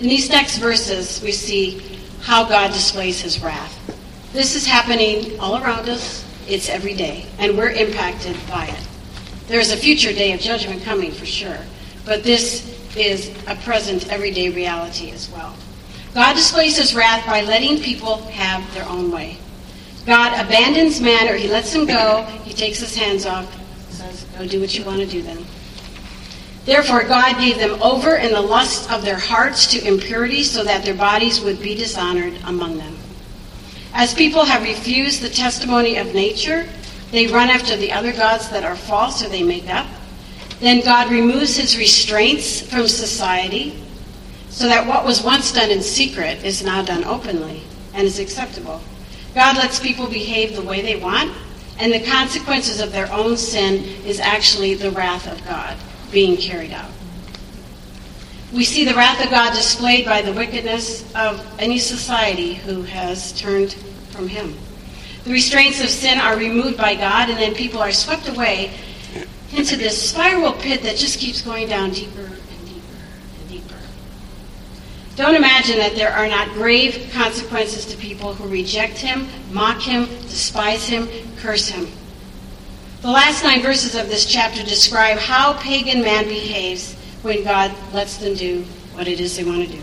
In 0.00 0.08
these 0.08 0.30
next 0.30 0.56
verses, 0.56 1.20
we 1.22 1.30
see 1.30 1.82
how 2.22 2.48
God 2.48 2.72
displays 2.72 3.20
his 3.20 3.42
wrath. 3.42 3.76
This 4.32 4.56
is 4.56 4.64
happening 4.64 5.38
all 5.38 5.62
around 5.62 5.90
us. 5.90 6.24
It's 6.48 6.70
every 6.70 6.94
day, 6.94 7.26
and 7.38 7.56
we're 7.56 7.72
impacted 7.72 8.34
by 8.48 8.66
it. 8.66 8.88
There's 9.46 9.72
a 9.72 9.76
future 9.76 10.12
day 10.12 10.32
of 10.32 10.40
judgment 10.40 10.82
coming 10.84 11.12
for 11.12 11.26
sure, 11.26 11.58
but 12.06 12.22
this 12.22 12.96
is 12.96 13.30
a 13.46 13.56
present, 13.56 14.10
everyday 14.10 14.48
reality 14.48 15.10
as 15.10 15.28
well. 15.30 15.54
God 16.14 16.32
displays 16.32 16.78
his 16.78 16.94
wrath 16.94 17.26
by 17.26 17.42
letting 17.42 17.82
people 17.82 18.22
have 18.28 18.72
their 18.72 18.88
own 18.88 19.12
way. 19.12 19.39
God 20.10 20.44
abandons 20.44 21.00
man, 21.00 21.28
or 21.28 21.36
he 21.36 21.46
lets 21.46 21.72
him 21.72 21.86
go. 21.86 22.24
He 22.42 22.52
takes 22.52 22.80
his 22.80 22.96
hands 22.96 23.26
off, 23.26 23.46
says, 23.92 24.24
Go 24.36 24.44
do 24.44 24.60
what 24.60 24.76
you 24.76 24.84
want 24.84 24.98
to 24.98 25.06
do 25.06 25.22
then. 25.22 25.38
Therefore, 26.64 27.04
God 27.04 27.38
gave 27.38 27.60
them 27.60 27.80
over 27.80 28.16
in 28.16 28.32
the 28.32 28.40
lust 28.40 28.90
of 28.90 29.04
their 29.04 29.20
hearts 29.20 29.68
to 29.68 29.86
impurity 29.86 30.42
so 30.42 30.64
that 30.64 30.84
their 30.84 30.96
bodies 30.96 31.40
would 31.40 31.62
be 31.62 31.76
dishonored 31.76 32.36
among 32.46 32.78
them. 32.78 32.98
As 33.94 34.12
people 34.12 34.44
have 34.44 34.64
refused 34.64 35.22
the 35.22 35.30
testimony 35.30 35.96
of 35.96 36.12
nature, 36.12 36.68
they 37.12 37.28
run 37.28 37.48
after 37.48 37.76
the 37.76 37.92
other 37.92 38.12
gods 38.12 38.50
that 38.50 38.64
are 38.64 38.74
false 38.74 39.24
or 39.24 39.28
they 39.28 39.44
make 39.44 39.68
up. 39.68 39.86
Then 40.58 40.84
God 40.84 41.12
removes 41.12 41.56
his 41.56 41.78
restraints 41.78 42.62
from 42.68 42.88
society 42.88 43.80
so 44.48 44.66
that 44.66 44.88
what 44.88 45.04
was 45.04 45.22
once 45.22 45.52
done 45.52 45.70
in 45.70 45.80
secret 45.80 46.42
is 46.44 46.64
now 46.64 46.82
done 46.82 47.04
openly 47.04 47.62
and 47.94 48.08
is 48.08 48.18
acceptable. 48.18 48.80
God 49.34 49.56
lets 49.56 49.78
people 49.78 50.06
behave 50.06 50.56
the 50.56 50.62
way 50.62 50.82
they 50.82 50.96
want, 50.96 51.32
and 51.78 51.92
the 51.92 52.04
consequences 52.04 52.80
of 52.80 52.92
their 52.92 53.10
own 53.12 53.36
sin 53.36 53.84
is 54.04 54.20
actually 54.20 54.74
the 54.74 54.90
wrath 54.90 55.26
of 55.30 55.42
God 55.44 55.76
being 56.10 56.36
carried 56.36 56.72
out. 56.72 56.90
We 58.52 58.64
see 58.64 58.84
the 58.84 58.94
wrath 58.94 59.24
of 59.24 59.30
God 59.30 59.54
displayed 59.54 60.04
by 60.04 60.22
the 60.22 60.32
wickedness 60.32 61.14
of 61.14 61.40
any 61.60 61.78
society 61.78 62.54
who 62.54 62.82
has 62.82 63.32
turned 63.32 63.74
from 64.10 64.26
Him. 64.26 64.56
The 65.22 65.32
restraints 65.32 65.80
of 65.80 65.88
sin 65.88 66.18
are 66.18 66.36
removed 66.36 66.76
by 66.76 66.96
God, 66.96 67.30
and 67.30 67.38
then 67.38 67.54
people 67.54 67.80
are 67.80 67.92
swept 67.92 68.28
away 68.28 68.72
into 69.52 69.76
this 69.76 70.10
spiral 70.10 70.52
pit 70.52 70.82
that 70.82 70.96
just 70.96 71.18
keeps 71.18 71.42
going 71.42 71.68
down 71.68 71.90
deeper. 71.90 72.30
Don't 75.20 75.34
imagine 75.34 75.76
that 75.76 75.96
there 75.96 76.14
are 76.14 76.26
not 76.26 76.48
grave 76.54 77.10
consequences 77.12 77.84
to 77.84 77.96
people 77.98 78.32
who 78.32 78.48
reject 78.48 78.96
Him, 78.96 79.28
mock 79.52 79.78
Him, 79.78 80.06
despise 80.22 80.88
Him, 80.88 81.10
curse 81.36 81.68
Him. 81.68 81.86
The 83.02 83.10
last 83.10 83.44
nine 83.44 83.60
verses 83.60 83.94
of 83.94 84.08
this 84.08 84.24
chapter 84.24 84.62
describe 84.62 85.18
how 85.18 85.60
pagan 85.60 86.00
man 86.02 86.24
behaves 86.24 86.94
when 87.20 87.44
God 87.44 87.70
lets 87.92 88.16
them 88.16 88.32
do 88.32 88.62
what 88.94 89.08
it 89.08 89.20
is 89.20 89.36
they 89.36 89.44
want 89.44 89.68
to 89.68 89.70
do. 89.70 89.82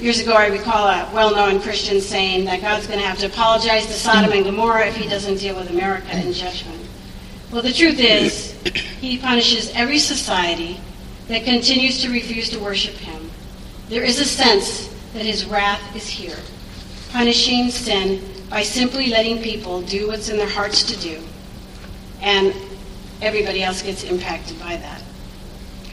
Years 0.00 0.18
ago, 0.18 0.32
I 0.32 0.48
recall 0.48 0.88
a 0.88 1.08
well 1.14 1.32
known 1.32 1.60
Christian 1.60 2.00
saying 2.00 2.46
that 2.46 2.60
God's 2.60 2.88
going 2.88 2.98
to 2.98 3.06
have 3.06 3.18
to 3.18 3.26
apologize 3.26 3.86
to 3.86 3.92
Sodom 3.92 4.32
and 4.32 4.44
Gomorrah 4.44 4.88
if 4.88 4.96
he 4.96 5.08
doesn't 5.08 5.36
deal 5.36 5.54
with 5.54 5.70
America 5.70 6.10
in 6.18 6.32
judgment. 6.32 6.84
Well, 7.52 7.62
the 7.62 7.72
truth 7.72 8.00
is, 8.00 8.60
he 9.00 9.18
punishes 9.18 9.70
every 9.70 10.00
society 10.00 10.80
that 11.28 11.44
continues 11.44 12.02
to 12.02 12.10
refuse 12.10 12.50
to 12.50 12.58
worship 12.58 12.96
him. 12.96 13.25
There 13.88 14.02
is 14.02 14.18
a 14.18 14.24
sense 14.24 14.88
that 15.12 15.24
his 15.24 15.44
wrath 15.46 15.94
is 15.94 16.08
here, 16.08 16.38
punishing 17.12 17.70
sin 17.70 18.20
by 18.50 18.62
simply 18.62 19.08
letting 19.08 19.40
people 19.40 19.82
do 19.82 20.08
what's 20.08 20.28
in 20.28 20.38
their 20.38 20.48
hearts 20.48 20.82
to 20.84 20.96
do, 20.96 21.22
and 22.20 22.52
everybody 23.22 23.62
else 23.62 23.82
gets 23.82 24.02
impacted 24.02 24.58
by 24.58 24.76
that. 24.76 25.02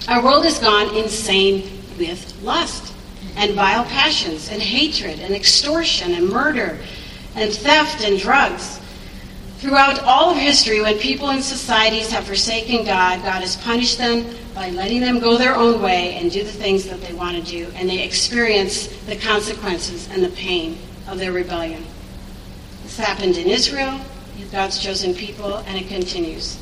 Our 0.08 0.24
world 0.24 0.44
has 0.44 0.58
gone 0.58 0.96
insane 0.98 1.84
with 2.00 2.42
lust 2.42 2.94
and 3.38 3.54
vile 3.54 3.86
passions 3.86 4.50
and 4.50 4.62
hatred 4.62 5.20
and 5.20 5.36
extortion 5.36 6.14
and 6.14 6.30
murder 6.30 6.80
and 7.36 7.54
theft 7.54 8.04
and 8.04 8.20
drugs. 8.20 8.80
Throughout 9.64 10.04
all 10.04 10.32
of 10.32 10.36
history, 10.38 10.82
when 10.82 11.00
people 11.00 11.30
and 11.30 11.42
societies 11.42 12.12
have 12.12 12.26
forsaken 12.26 12.84
God, 12.84 13.24
God 13.24 13.40
has 13.40 13.56
punished 13.56 13.98
them 13.98 14.36
by 14.54 14.72
letting 14.72 15.00
them 15.00 15.20
go 15.20 15.38
their 15.38 15.56
own 15.56 15.82
way 15.82 16.16
and 16.16 16.30
do 16.30 16.44
the 16.44 16.52
things 16.52 16.84
that 16.84 17.00
they 17.00 17.14
want 17.14 17.38
to 17.38 17.50
do, 17.50 17.72
and 17.76 17.88
they 17.88 18.04
experience 18.04 18.88
the 19.06 19.16
consequences 19.16 20.10
and 20.12 20.22
the 20.22 20.32
pain 20.32 20.78
of 21.08 21.18
their 21.18 21.32
rebellion. 21.32 21.82
This 22.84 22.98
happened 22.98 23.38
in 23.38 23.48
Israel, 23.48 24.02
God's 24.52 24.80
chosen 24.80 25.14
people, 25.14 25.56
and 25.60 25.78
it 25.78 25.88
continues. 25.88 26.60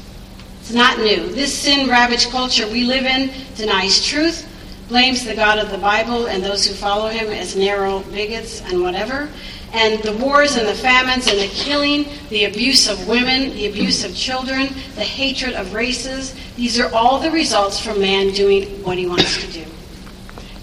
It's 0.60 0.72
not 0.72 1.00
new. 1.00 1.28
This 1.30 1.58
sin 1.58 1.90
ravaged 1.90 2.30
culture 2.30 2.68
we 2.68 2.84
live 2.84 3.06
in 3.06 3.32
denies 3.56 4.06
truth, 4.06 4.48
blames 4.90 5.26
the 5.26 5.34
God 5.34 5.58
of 5.58 5.72
the 5.72 5.80
Bible 5.80 6.28
and 6.28 6.44
those 6.44 6.68
who 6.68 6.76
follow 6.76 7.10
him 7.10 7.32
as 7.32 7.56
narrow 7.56 8.02
bigots 8.12 8.62
and 8.62 8.84
whatever. 8.84 9.28
And 9.74 10.04
the 10.04 10.14
wars 10.18 10.58
and 10.58 10.68
the 10.68 10.76
famines 10.76 11.28
and 11.28 11.40
the 11.40 11.48
killing, 11.48 12.06
the 12.30 12.46
abuse 12.46 12.90
of 12.90 13.08
women, 13.08 13.52
the 13.52 13.68
abuse 13.68 14.04
of 14.04 14.16
children, 14.16 14.68
the 14.96 15.04
hatred 15.04 15.54
of 15.54 15.74
races, 15.74 16.36
these 16.56 16.80
are 16.80 16.94
all 16.94 17.20
the 17.20 17.32
results 17.32 17.80
from 17.80 18.02
man 18.02 18.32
doing 18.32 18.84
what 18.84 18.98
he 18.98 19.08
wants 19.08 19.40
to 19.46 19.52
do. 19.52 19.66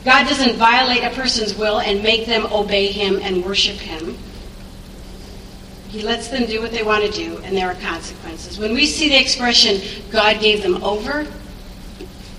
God 0.05 0.29
doesn't 0.29 0.57
violate 0.57 1.05
a 1.05 1.11
person's 1.11 1.55
will 1.55 1.81
and 1.81 2.03
make 2.03 2.27
them 2.27 2.47
obey 2.53 2.89
him 2.89 3.19
and 3.23 3.45
worship 3.45 3.77
him. 3.77 4.17
He 5.89 6.03
lets 6.03 6.29
them 6.29 6.45
do 6.45 6.61
what 6.61 6.71
they 6.71 6.83
want 6.83 7.05
to 7.05 7.11
do, 7.11 7.39
and 7.39 7.57
there 7.57 7.69
are 7.69 7.75
consequences. 7.77 8.59
When 8.59 8.75
we 8.75 8.85
see 8.85 9.09
the 9.09 9.19
expression, 9.19 9.81
God 10.11 10.39
gave 10.41 10.63
them 10.63 10.83
over, 10.85 11.27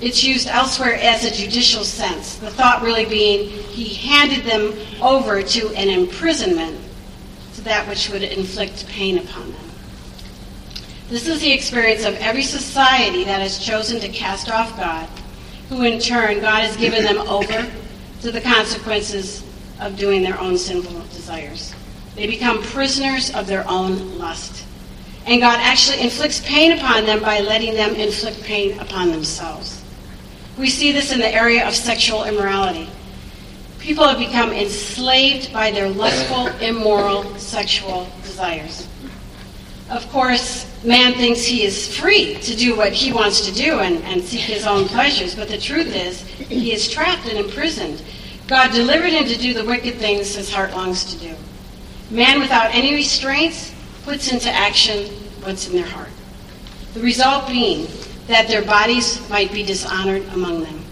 it's 0.01 0.23
used 0.23 0.47
elsewhere 0.47 0.95
as 0.95 1.25
a 1.25 1.31
judicial 1.31 1.83
sense. 1.83 2.37
The 2.37 2.49
thought 2.49 2.81
really 2.81 3.05
being, 3.05 3.49
he 3.49 3.93
handed 3.95 4.45
them 4.45 4.73
over 5.01 5.43
to 5.43 5.69
an 5.75 5.89
imprisonment 5.89 6.79
to 7.55 7.61
that 7.61 7.87
which 7.87 8.09
would 8.09 8.23
inflict 8.23 8.87
pain 8.87 9.17
upon 9.17 9.51
them. 9.51 9.61
This 11.09 11.27
is 11.27 11.41
the 11.41 11.51
experience 11.51 12.05
of 12.05 12.13
every 12.15 12.43
society 12.43 13.23
that 13.25 13.41
has 13.41 13.59
chosen 13.59 13.99
to 13.99 14.09
cast 14.09 14.49
off 14.49 14.77
God, 14.77 15.09
who 15.67 15.81
in 15.83 15.99
turn, 15.99 16.39
God 16.39 16.63
has 16.63 16.77
given 16.77 17.03
them 17.03 17.17
over 17.27 17.69
to 18.21 18.31
the 18.31 18.41
consequences 18.41 19.43
of 19.81 19.97
doing 19.97 20.21
their 20.21 20.39
own 20.39 20.57
sinful 20.57 20.99
desires. 21.13 21.73
They 22.15 22.27
become 22.27 22.61
prisoners 22.61 23.33
of 23.33 23.47
their 23.47 23.67
own 23.67 24.17
lust. 24.17 24.65
And 25.25 25.41
God 25.41 25.59
actually 25.61 26.01
inflicts 26.01 26.41
pain 26.41 26.71
upon 26.77 27.05
them 27.05 27.21
by 27.21 27.39
letting 27.39 27.73
them 27.73 27.95
inflict 27.95 28.43
pain 28.43 28.79
upon 28.79 29.11
themselves. 29.11 29.78
We 30.59 30.69
see 30.69 30.91
this 30.91 31.13
in 31.13 31.19
the 31.19 31.33
area 31.33 31.65
of 31.65 31.73
sexual 31.73 32.25
immorality. 32.25 32.89
People 33.79 34.05
have 34.05 34.19
become 34.19 34.51
enslaved 34.51 35.53
by 35.53 35.71
their 35.71 35.87
lustful, 35.89 36.47
immoral 36.61 37.23
sexual 37.37 38.09
desires. 38.23 38.85
Of 39.89 40.07
course, 40.11 40.69
man 40.83 41.13
thinks 41.13 41.45
he 41.45 41.63
is 41.63 41.97
free 41.97 42.35
to 42.41 42.55
do 42.57 42.75
what 42.75 42.91
he 42.91 43.13
wants 43.13 43.45
to 43.47 43.53
do 43.53 43.79
and, 43.79 44.03
and 44.03 44.21
seek 44.21 44.41
his 44.41 44.67
own 44.67 44.89
pleasures, 44.89 45.33
but 45.33 45.47
the 45.47 45.57
truth 45.57 45.95
is, 45.95 46.27
he 46.27 46.73
is 46.73 46.89
trapped 46.89 47.25
and 47.29 47.37
imprisoned. 47.37 48.03
God 48.45 48.73
delivered 48.73 49.13
him 49.13 49.25
to 49.25 49.37
do 49.37 49.53
the 49.53 49.63
wicked 49.63 49.95
things 49.95 50.35
his 50.35 50.51
heart 50.51 50.71
longs 50.71 51.05
to 51.05 51.19
do. 51.19 51.35
Man 52.11 52.39
without 52.41 52.75
any 52.75 52.95
restraints 52.95 53.73
puts 54.03 54.31
into 54.33 54.51
action 54.51 55.05
what's 55.41 55.69
in 55.69 55.75
their 55.75 55.87
heart. 55.87 56.09
The 56.95 56.99
result 56.99 57.47
being 57.47 57.87
that 58.29 58.47
their 58.47 58.61
bodies 58.61 59.27
might 59.29 59.51
be 59.51 59.63
dishonored 59.63 60.23
among 60.33 60.61
them. 60.61 60.85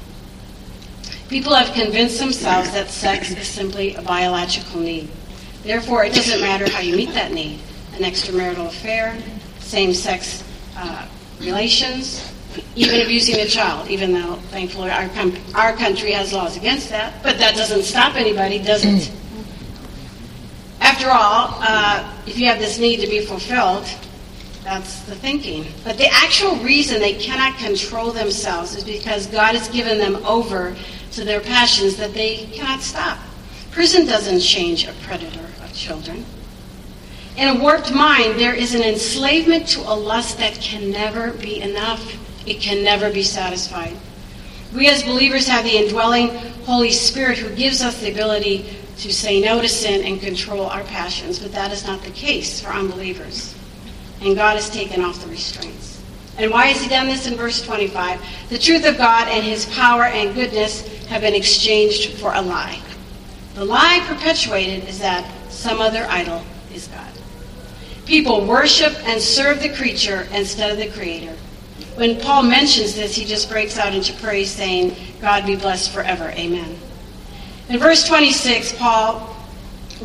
People 1.30 1.54
have 1.54 1.74
convinced 1.74 2.20
themselves 2.20 2.72
that 2.72 2.90
sex 2.90 3.32
is 3.32 3.48
simply 3.48 3.94
a 3.96 4.02
biological 4.02 4.80
need. 4.80 5.08
Therefore, 5.64 6.04
it 6.04 6.14
doesn't 6.14 6.42
matter 6.42 6.70
how 6.70 6.80
you 6.80 6.96
meet 6.96 7.14
that 7.14 7.32
need 7.32 7.60
an 7.94 8.04
extramarital 8.04 8.68
affair, 8.68 9.18
same 9.60 9.94
sex 9.94 10.44
uh, 10.76 11.08
relations, 11.40 12.32
even 12.76 13.02
abusing 13.02 13.36
a 13.38 13.46
child, 13.46 13.90
even 13.90 14.14
though, 14.14 14.36
thankfully, 14.52 14.90
our, 14.90 15.10
com- 15.10 15.36
our 15.56 15.74
country 15.76 16.12
has 16.12 16.34
laws 16.34 16.58
against 16.58 16.90
that. 16.90 17.22
But 17.24 17.38
that 17.40 17.56
doesn't 17.56 17.84
stop 17.84 18.16
anybody, 18.16 18.60
does 18.60 18.86
it? 18.86 19.12
After 20.82 21.10
all, 21.10 21.58
uh, 21.62 22.14
if 22.26 22.38
you 22.38 22.48
have 22.48 22.60
this 22.60 22.80
need 22.80 23.00
to 23.02 23.08
be 23.08 23.26
fulfilled, 23.26 23.88
that's 24.68 25.04
the 25.04 25.16
thinking. 25.16 25.66
But 25.86 25.98
the 25.98 26.10
actual 26.12 26.58
reason 26.58 27.00
they 27.00 27.14
cannot 27.14 27.58
control 27.58 28.12
themselves 28.12 28.76
is 28.76 28.84
because 28.84 29.26
God 29.26 29.56
has 29.56 29.70
given 29.70 29.98
them 29.98 30.18
over 30.26 30.76
to 31.14 31.24
their 31.24 31.40
passions 31.40 31.96
that 31.96 32.14
they 32.14 32.48
cannot 32.52 32.82
stop. 32.82 33.18
Prison 33.72 34.06
doesn't 34.06 34.42
change 34.42 34.86
a 34.86 34.92
predator 35.04 35.48
of 35.64 35.74
children. 35.74 36.26
In 37.38 37.48
a 37.48 37.62
warped 37.62 37.94
mind, 37.94 38.38
there 38.38 38.54
is 38.54 38.76
an 38.76 38.82
enslavement 38.82 39.70
to 39.70 39.80
a 39.80 39.96
lust 39.96 40.38
that 40.40 40.56
can 40.56 40.92
never 40.92 41.32
be 41.32 41.62
enough. 41.62 42.18
It 42.46 42.60
can 42.60 42.84
never 42.84 43.10
be 43.10 43.24
satisfied. 43.24 43.96
We 44.76 44.90
as 44.90 45.02
believers 45.02 45.48
have 45.48 45.64
the 45.64 45.78
indwelling 45.78 46.28
Holy 46.66 46.92
Spirit 46.92 47.38
who 47.38 47.56
gives 47.56 47.82
us 47.82 48.02
the 48.02 48.12
ability 48.12 48.66
to 48.98 49.14
say 49.14 49.40
no 49.40 49.62
to 49.62 49.70
sin 49.70 50.06
and 50.06 50.20
control 50.20 50.66
our 50.66 50.84
passions, 50.84 51.40
but 51.40 51.54
that 51.54 51.72
is 51.72 51.88
not 51.88 52.02
the 52.02 52.12
case 52.12 52.60
for 52.60 52.72
unbelievers. 52.72 53.57
And 54.22 54.36
God 54.36 54.56
has 54.56 54.70
taken 54.70 55.04
off 55.04 55.22
the 55.22 55.30
restraints. 55.30 56.02
And 56.38 56.52
why 56.52 56.68
has 56.68 56.82
He 56.82 56.90
done 56.90 57.08
this 57.08 57.28
in 57.28 57.36
verse 57.36 57.62
25? 57.62 58.22
The 58.50 58.60
truth 58.60 58.86
of 58.86 58.98
God 58.98 59.28
and 59.28 59.44
His 59.44 59.66
power 59.66 60.06
and 60.06 60.36
goodness 60.36 60.88
have 61.08 61.22
been 61.22 61.36
exchanged 61.36 62.18
for 62.20 62.34
a 62.34 62.42
lie. 62.42 62.82
The 63.56 63.66
lie 63.66 64.04
perpetuated 64.08 64.88
is 64.88 65.00
that 65.00 65.30
some 65.50 65.82
other 65.82 66.06
idol 66.10 66.44
is 66.74 66.88
God. 66.88 67.12
People 68.06 68.46
worship 68.46 68.94
and 69.08 69.22
serve 69.22 69.62
the 69.62 69.74
creature 69.74 70.28
instead 70.32 70.72
of 70.72 70.78
the 70.78 70.90
Creator. 70.90 71.36
When 71.96 72.20
Paul 72.20 72.44
mentions 72.44 72.94
this, 72.94 73.16
he 73.16 73.26
just 73.26 73.50
breaks 73.50 73.80
out 73.80 73.94
into 73.96 74.14
praise, 74.14 74.52
saying, 74.52 74.96
God 75.20 75.48
be 75.48 75.56
blessed 75.56 75.92
forever. 75.92 76.30
Amen. 76.30 76.78
In 77.70 77.80
verse 77.80 78.08
26, 78.08 78.78
Paul 78.78 79.36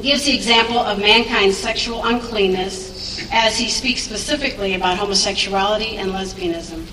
gives 0.01 0.25
the 0.25 0.35
example 0.35 0.79
of 0.79 0.99
mankind's 0.99 1.57
sexual 1.57 2.05
uncleanness 2.07 2.92
as 3.31 3.59
he 3.59 3.69
speaks 3.69 4.03
specifically 4.03 4.75
about 4.75 4.99
homosexuality 4.99 5.97
and 5.97 6.11
lesbianism. 6.11 6.87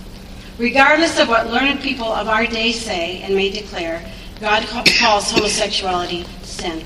Regardless 0.57 1.19
of 1.19 1.29
what 1.29 1.51
learned 1.51 1.81
people 1.81 2.07
of 2.07 2.27
our 2.27 2.45
day 2.45 2.71
say 2.71 3.21
and 3.21 3.35
may 3.35 3.49
declare, 3.49 4.03
God 4.39 4.65
calls 4.67 5.31
homosexuality 5.31 6.25
sin. 6.43 6.83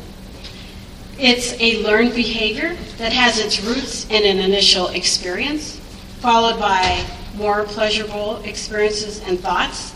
It's 1.19 1.53
a 1.59 1.83
learned 1.83 2.15
behavior 2.15 2.75
that 2.97 3.13
has 3.13 3.39
its 3.39 3.61
roots 3.61 4.05
in 4.09 4.25
an 4.25 4.43
initial 4.43 4.87
experience, 4.89 5.79
followed 6.19 6.59
by 6.59 7.05
more 7.35 7.63
pleasurable 7.63 8.37
experiences 8.43 9.21
and 9.21 9.39
thoughts, 9.39 9.93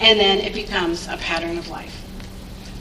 and 0.00 0.18
then 0.18 0.38
it 0.38 0.54
becomes 0.54 1.06
a 1.08 1.16
pattern 1.18 1.58
of 1.58 1.68
life. 1.68 1.94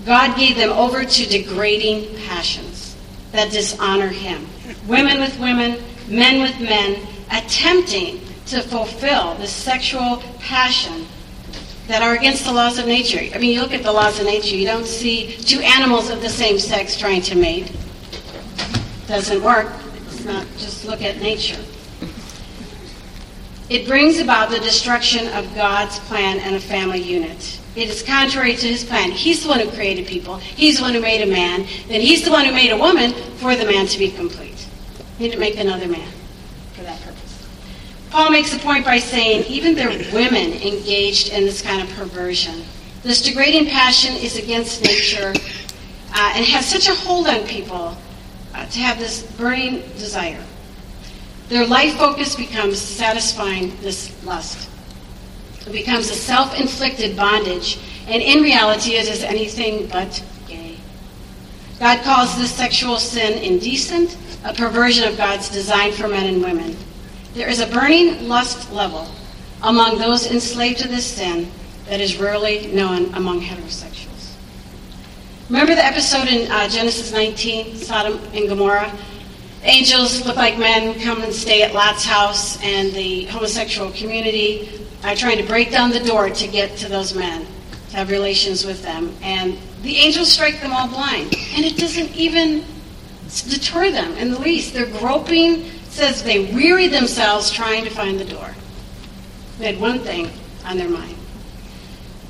God 0.05 0.37
gave 0.37 0.55
them 0.55 0.71
over 0.71 1.03
to 1.03 1.25
degrading 1.25 2.15
passions 2.25 2.95
that 3.33 3.51
dishonor 3.51 4.07
Him. 4.07 4.47
Women 4.87 5.19
with 5.19 5.39
women, 5.39 5.81
men 6.07 6.41
with 6.41 6.59
men, 6.59 6.99
attempting 7.31 8.21
to 8.47 8.61
fulfill 8.61 9.35
the 9.35 9.47
sexual 9.47 10.17
passion 10.39 11.05
that 11.87 12.01
are 12.01 12.15
against 12.15 12.45
the 12.45 12.51
laws 12.51 12.77
of 12.77 12.85
nature. 12.85 13.19
I 13.33 13.37
mean, 13.37 13.53
you 13.53 13.61
look 13.61 13.73
at 13.73 13.83
the 13.83 13.91
laws 13.91 14.19
of 14.19 14.25
nature, 14.25 14.55
you 14.55 14.65
don't 14.65 14.85
see 14.85 15.37
two 15.37 15.59
animals 15.59 16.09
of 16.09 16.21
the 16.21 16.29
same 16.29 16.59
sex 16.59 16.97
trying 16.97 17.21
to 17.23 17.35
mate. 17.35 17.71
Doesn't 19.07 19.41
work. 19.41 19.73
It's 20.07 20.25
not 20.25 20.45
just 20.57 20.85
look 20.85 21.01
at 21.01 21.21
nature. 21.21 21.61
It 23.69 23.85
brings 23.85 24.19
about 24.19 24.49
the 24.49 24.59
destruction 24.59 25.27
of 25.33 25.53
God's 25.53 25.99
plan 25.99 26.39
and 26.39 26.55
a 26.55 26.59
family 26.59 27.01
unit. 27.01 27.59
It 27.75 27.89
is 27.89 28.01
contrary 28.01 28.55
to 28.55 28.67
his 28.67 28.83
plan. 28.83 29.11
He's 29.11 29.43
the 29.43 29.49
one 29.49 29.59
who 29.59 29.69
created 29.71 30.07
people. 30.07 30.37
He's 30.37 30.77
the 30.77 30.83
one 30.83 30.93
who 30.93 31.01
made 31.01 31.21
a 31.21 31.31
man. 31.31 31.67
Then 31.87 32.01
he's 32.01 32.23
the 32.23 32.31
one 32.31 32.45
who 32.45 32.51
made 32.51 32.71
a 32.71 32.77
woman 32.77 33.11
for 33.37 33.55
the 33.55 33.65
man 33.65 33.85
to 33.87 33.99
be 33.99 34.09
complete. 34.09 34.56
He 35.17 35.27
didn't 35.27 35.39
make 35.39 35.57
another 35.57 35.87
man 35.87 36.11
for 36.73 36.83
that 36.83 37.01
purpose. 37.01 37.47
Paul 38.11 38.31
makes 38.31 38.53
a 38.53 38.59
point 38.59 38.85
by 38.85 38.99
saying 38.99 39.45
even 39.45 39.77
are 39.79 39.89
women 40.13 40.53
engaged 40.53 41.33
in 41.33 41.43
this 41.43 41.61
kind 41.61 41.81
of 41.81 41.89
perversion. 41.95 42.63
This 43.03 43.21
degrading 43.21 43.67
passion 43.67 44.15
is 44.15 44.37
against 44.37 44.83
nature 44.83 45.33
uh, 46.13 46.33
and 46.35 46.45
has 46.45 46.65
such 46.65 46.87
a 46.87 46.93
hold 46.93 47.27
on 47.27 47.45
people 47.47 47.97
uh, 48.53 48.65
to 48.65 48.79
have 48.79 48.99
this 48.99 49.23
burning 49.33 49.81
desire. 49.97 50.43
Their 51.49 51.65
life 51.65 51.95
focus 51.95 52.35
becomes 52.35 52.79
satisfying 52.79 53.75
this 53.81 54.11
lust. 54.25 54.69
It 55.65 55.71
becomes 55.71 56.09
a 56.09 56.15
self 56.15 56.59
inflicted 56.59 57.15
bondage, 57.15 57.79
and 58.07 58.21
in 58.21 58.41
reality, 58.41 58.95
it 58.95 59.07
is 59.07 59.23
anything 59.23 59.87
but. 59.87 60.23
God 61.79 62.03
calls 62.03 62.35
this 62.37 62.53
sexual 62.53 62.97
sin 62.97 63.43
indecent, 63.43 64.17
a 64.43 64.53
perversion 64.53 65.07
of 65.07 65.15
God's 65.15 65.49
design 65.49 65.91
for 65.91 66.07
men 66.07 66.33
and 66.33 66.41
women. 66.41 66.75
There 67.35 67.47
is 67.47 67.59
a 67.59 67.67
burning 67.67 68.27
lust 68.27 68.71
level 68.71 69.07
among 69.61 69.99
those 69.99 70.25
enslaved 70.25 70.79
to 70.79 70.87
this 70.87 71.05
sin 71.05 71.51
that 71.87 72.01
is 72.01 72.17
rarely 72.17 72.67
known 72.67 73.13
among 73.13 73.41
heterosexuals. 73.41 74.33
Remember 75.49 75.75
the 75.75 75.85
episode 75.85 76.27
in 76.27 76.51
uh, 76.51 76.67
Genesis 76.67 77.11
19, 77.11 77.75
Sodom 77.75 78.19
and 78.33 78.49
Gomorrah? 78.49 78.91
Angels 79.63 80.25
look 80.25 80.35
like 80.35 80.57
men 80.57 80.99
come 80.99 81.21
and 81.21 81.33
stay 81.33 81.61
at 81.61 81.73
Lot's 81.73 82.05
house, 82.05 82.61
and 82.63 82.91
the 82.93 83.25
homosexual 83.25 83.91
community 83.91 84.69
are 85.03 85.15
trying 85.15 85.37
to 85.37 85.43
break 85.43 85.71
down 85.71 85.91
the 85.91 85.99
door 85.99 86.29
to 86.29 86.47
get 86.47 86.75
to 86.77 86.89
those 86.89 87.13
men, 87.13 87.45
to 87.91 87.97
have 87.97 88.09
relations 88.09 88.65
with 88.65 88.81
them. 88.81 89.15
And 89.21 89.57
the 89.87 89.97
angels 89.97 90.29
strike 90.29 90.59
them 90.59 90.73
all 90.73 90.87
blind. 90.89 91.33
And 91.55 91.65
it 91.65 91.77
doesn't 91.77 92.13
even 92.13 92.65
deter 93.49 93.89
them 93.89 94.11
in 94.17 94.31
the 94.31 94.39
least. 94.39 94.73
They're 94.73 94.85
groping, 94.85 95.63
says 95.89 96.21
they 96.21 96.53
weary 96.53 96.87
themselves 96.87 97.49
trying 97.49 97.85
to 97.85 97.89
find 97.89 98.19
the 98.19 98.25
door. 98.25 98.53
They 99.59 99.71
had 99.71 99.79
one 99.79 99.99
thing 99.99 100.29
on 100.65 100.77
their 100.77 100.89
mind. 100.89 101.15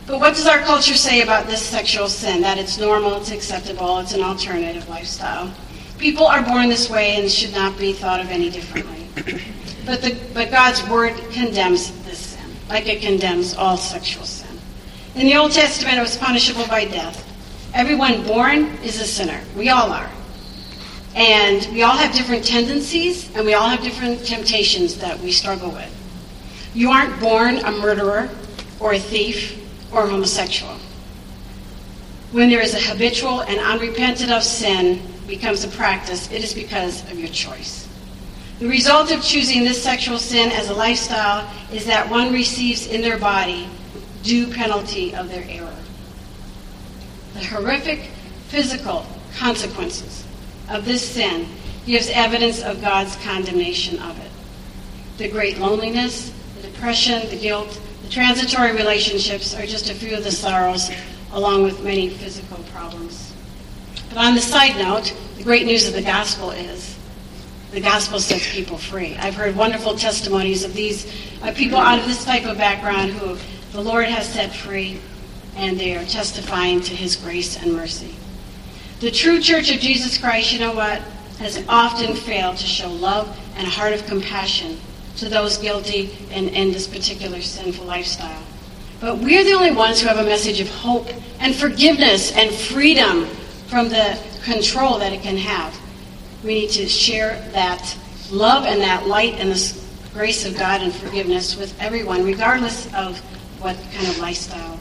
But 0.06 0.20
what 0.20 0.36
does 0.36 0.46
our 0.46 0.60
culture 0.60 0.94
say 0.94 1.22
about 1.22 1.48
this 1.48 1.62
sexual 1.62 2.08
sin? 2.08 2.42
That 2.42 2.60
it's 2.60 2.78
normal, 2.78 3.18
it's 3.18 3.32
acceptable, 3.32 4.00
it's 4.00 4.14
an 4.14 4.22
alternative 4.22 4.88
lifestyle. 4.88 5.52
People 5.98 6.28
are 6.28 6.44
born 6.44 6.70
this 6.70 6.90
way 6.92 7.16
and 7.16 7.30
should 7.30 7.54
not 7.54 7.78
be 7.80 7.92
thought 7.92 8.22
of 8.22 8.30
any 8.30 8.52
differently. 8.52 9.08
But, 9.86 10.02
the, 10.02 10.16
but 10.34 10.52
God's 10.52 10.88
word 10.90 11.16
condemns 11.32 11.92
this 12.04 12.20
sin, 12.20 12.46
like 12.70 12.88
it 12.88 13.02
condemns 13.02 13.56
all 13.56 13.78
sexual 13.78 14.26
sin. 14.26 14.60
In 15.16 15.26
the 15.26 15.36
Old 15.36 15.54
Testament, 15.54 15.98
it 15.98 16.02
was 16.02 16.16
punishable 16.16 16.68
by 16.68 16.86
death. 16.86 17.27
Everyone 17.78 18.24
born 18.26 18.66
is 18.84 19.00
a 19.00 19.06
sinner. 19.06 19.40
We 19.56 19.70
all 19.70 19.92
are. 19.92 20.10
And 21.14 21.64
we 21.72 21.84
all 21.84 21.96
have 21.96 22.12
different 22.12 22.44
tendencies, 22.44 23.30
and 23.36 23.46
we 23.46 23.54
all 23.54 23.70
have 23.70 23.84
different 23.84 24.26
temptations 24.26 24.98
that 24.98 25.20
we 25.20 25.32
struggle 25.32 25.70
with. 25.70 25.94
You 26.74 26.90
aren't 26.90 27.20
born 27.20 27.58
a 27.58 27.72
murderer 27.72 28.32
or 28.80 28.94
a 28.94 29.00
thief 29.00 29.64
or 29.94 30.06
a 30.06 30.10
homosexual. 30.10 30.74
When 32.32 32.50
there 32.50 32.62
is 32.62 32.74
a 32.74 32.80
habitual 32.80 33.42
and 33.42 33.60
unrepented 33.60 34.32
of 34.32 34.42
sin 34.42 35.00
becomes 35.28 35.64
a 35.64 35.68
practice, 35.68 36.32
it 36.32 36.44
is 36.44 36.56
because 36.56 37.04
of 37.12 37.20
your 37.20 37.30
choice. 37.30 37.88
The 38.58 38.68
result 38.68 39.12
of 39.12 39.22
choosing 39.22 39.64
this 39.64 39.84
sexual 39.84 40.18
sin 40.18 40.52
as 40.52 40.70
a 40.70 40.74
lifestyle 40.74 41.48
is 41.72 41.86
that 41.86 42.10
one 42.10 42.34
receives 42.34 42.88
in 42.88 43.02
their 43.02 43.20
body 43.20 43.70
due 44.24 44.52
penalty 44.52 45.14
of 45.14 45.30
their 45.30 45.46
error. 45.48 45.77
The 47.38 47.46
horrific 47.46 48.00
physical 48.48 49.06
consequences 49.38 50.26
of 50.70 50.86
this 50.86 51.08
sin 51.08 51.48
gives 51.86 52.10
evidence 52.10 52.64
of 52.64 52.82
God's 52.82 53.16
condemnation 53.18 54.00
of 54.00 54.18
it. 54.20 54.32
The 55.20 55.30
great 55.30 55.60
loneliness, 55.60 56.34
the 56.56 56.68
depression, 56.68 57.30
the 57.30 57.38
guilt, 57.38 57.80
the 58.02 58.10
transitory 58.10 58.72
relationships 58.72 59.54
are 59.54 59.68
just 59.68 59.90
a 59.92 59.94
few 59.94 60.18
of 60.18 60.24
the 60.24 60.32
sorrows, 60.32 60.90
along 61.32 61.62
with 61.62 61.84
many 61.84 62.10
physical 62.10 62.58
problems. 62.74 63.34
But 64.10 64.18
on 64.18 64.34
the 64.34 64.42
side 64.42 64.76
note, 64.78 65.16
the 65.38 65.44
great 65.44 65.68
news 65.68 65.88
of 65.88 65.94
the 65.94 66.02
gospel 66.02 66.50
is 66.50 66.98
the 67.72 67.82
gospel 67.82 68.20
sets 68.20 68.52
people 68.52 68.80
free. 68.80 69.16
I've 69.18 69.36
heard 69.36 69.56
wonderful 69.56 69.96
testimonies 69.96 70.64
of 70.64 70.74
these 70.74 71.06
uh, 71.44 71.52
people 71.52 71.78
out 71.78 72.00
of 72.00 72.08
this 72.08 72.26
type 72.26 72.46
of 72.46 72.58
background 72.58 73.12
who 73.12 73.38
the 73.74 73.82
Lord 73.82 74.06
has 74.06 74.28
set 74.28 74.56
free, 74.56 75.00
and 75.58 75.80
they 75.80 75.96
are 75.96 76.06
testifying 76.06 76.82
to 76.82 76.96
his 76.96 77.16
grace 77.16 77.58
and 77.58 77.74
mercy. 77.74 78.16
The 79.00 79.12
true 79.12 79.42
church 79.42 79.72
of 79.72 79.80
Jesus 79.80 80.18
Christ, 80.18 80.54
you 80.54 80.60
know 80.60 80.74
what, 80.74 81.02
has 81.40 81.64
often 81.68 82.16
failed 82.16 82.58
to 82.58 82.66
show 82.66 82.90
love 82.90 83.38
and 83.56 83.68
a 83.68 83.70
heart 83.70 83.94
of 83.94 84.06
compassion 84.06 84.80
to 85.18 85.30
those 85.30 85.58
guilty 85.58 86.16
in, 86.32 86.50
in 86.50 86.72
this 86.72 86.88
particular 86.88 87.42
sinful 87.42 87.86
lifestyle. 87.86 88.42
But 89.00 89.18
we're 89.18 89.44
the 89.44 89.54
only 89.54 89.72
ones 89.72 90.02
who 90.02 90.08
have 90.08 90.18
a 90.18 90.24
message 90.24 90.60
of 90.60 90.70
hope 90.70 91.08
and 91.40 91.56
forgiveness 91.56 92.32
and 92.32 92.52
freedom 92.52 93.26
from 93.68 93.90
the 93.90 94.20
control 94.44 94.98
that 95.00 95.14
it 95.14 95.22
can 95.22 95.38
have. 95.38 95.78
We 96.44 96.62
need 96.62 96.70
to 96.72 96.88
share 96.88 97.40
that 97.52 97.96
love 98.32 98.66
and 98.66 98.82
that 98.82 99.08
light 99.08 99.36
and 99.36 99.52
the 99.52 99.82
grace 100.14 100.46
of 100.46 100.58
God 100.58 100.82
and 100.82 100.94
forgiveness 100.94 101.56
with 101.56 101.80
everyone, 101.80 102.24
regardless 102.24 102.92
of 102.94 103.20
what 103.62 103.76
kind 103.94 104.08
of 104.08 104.18
lifestyle. 104.20 104.77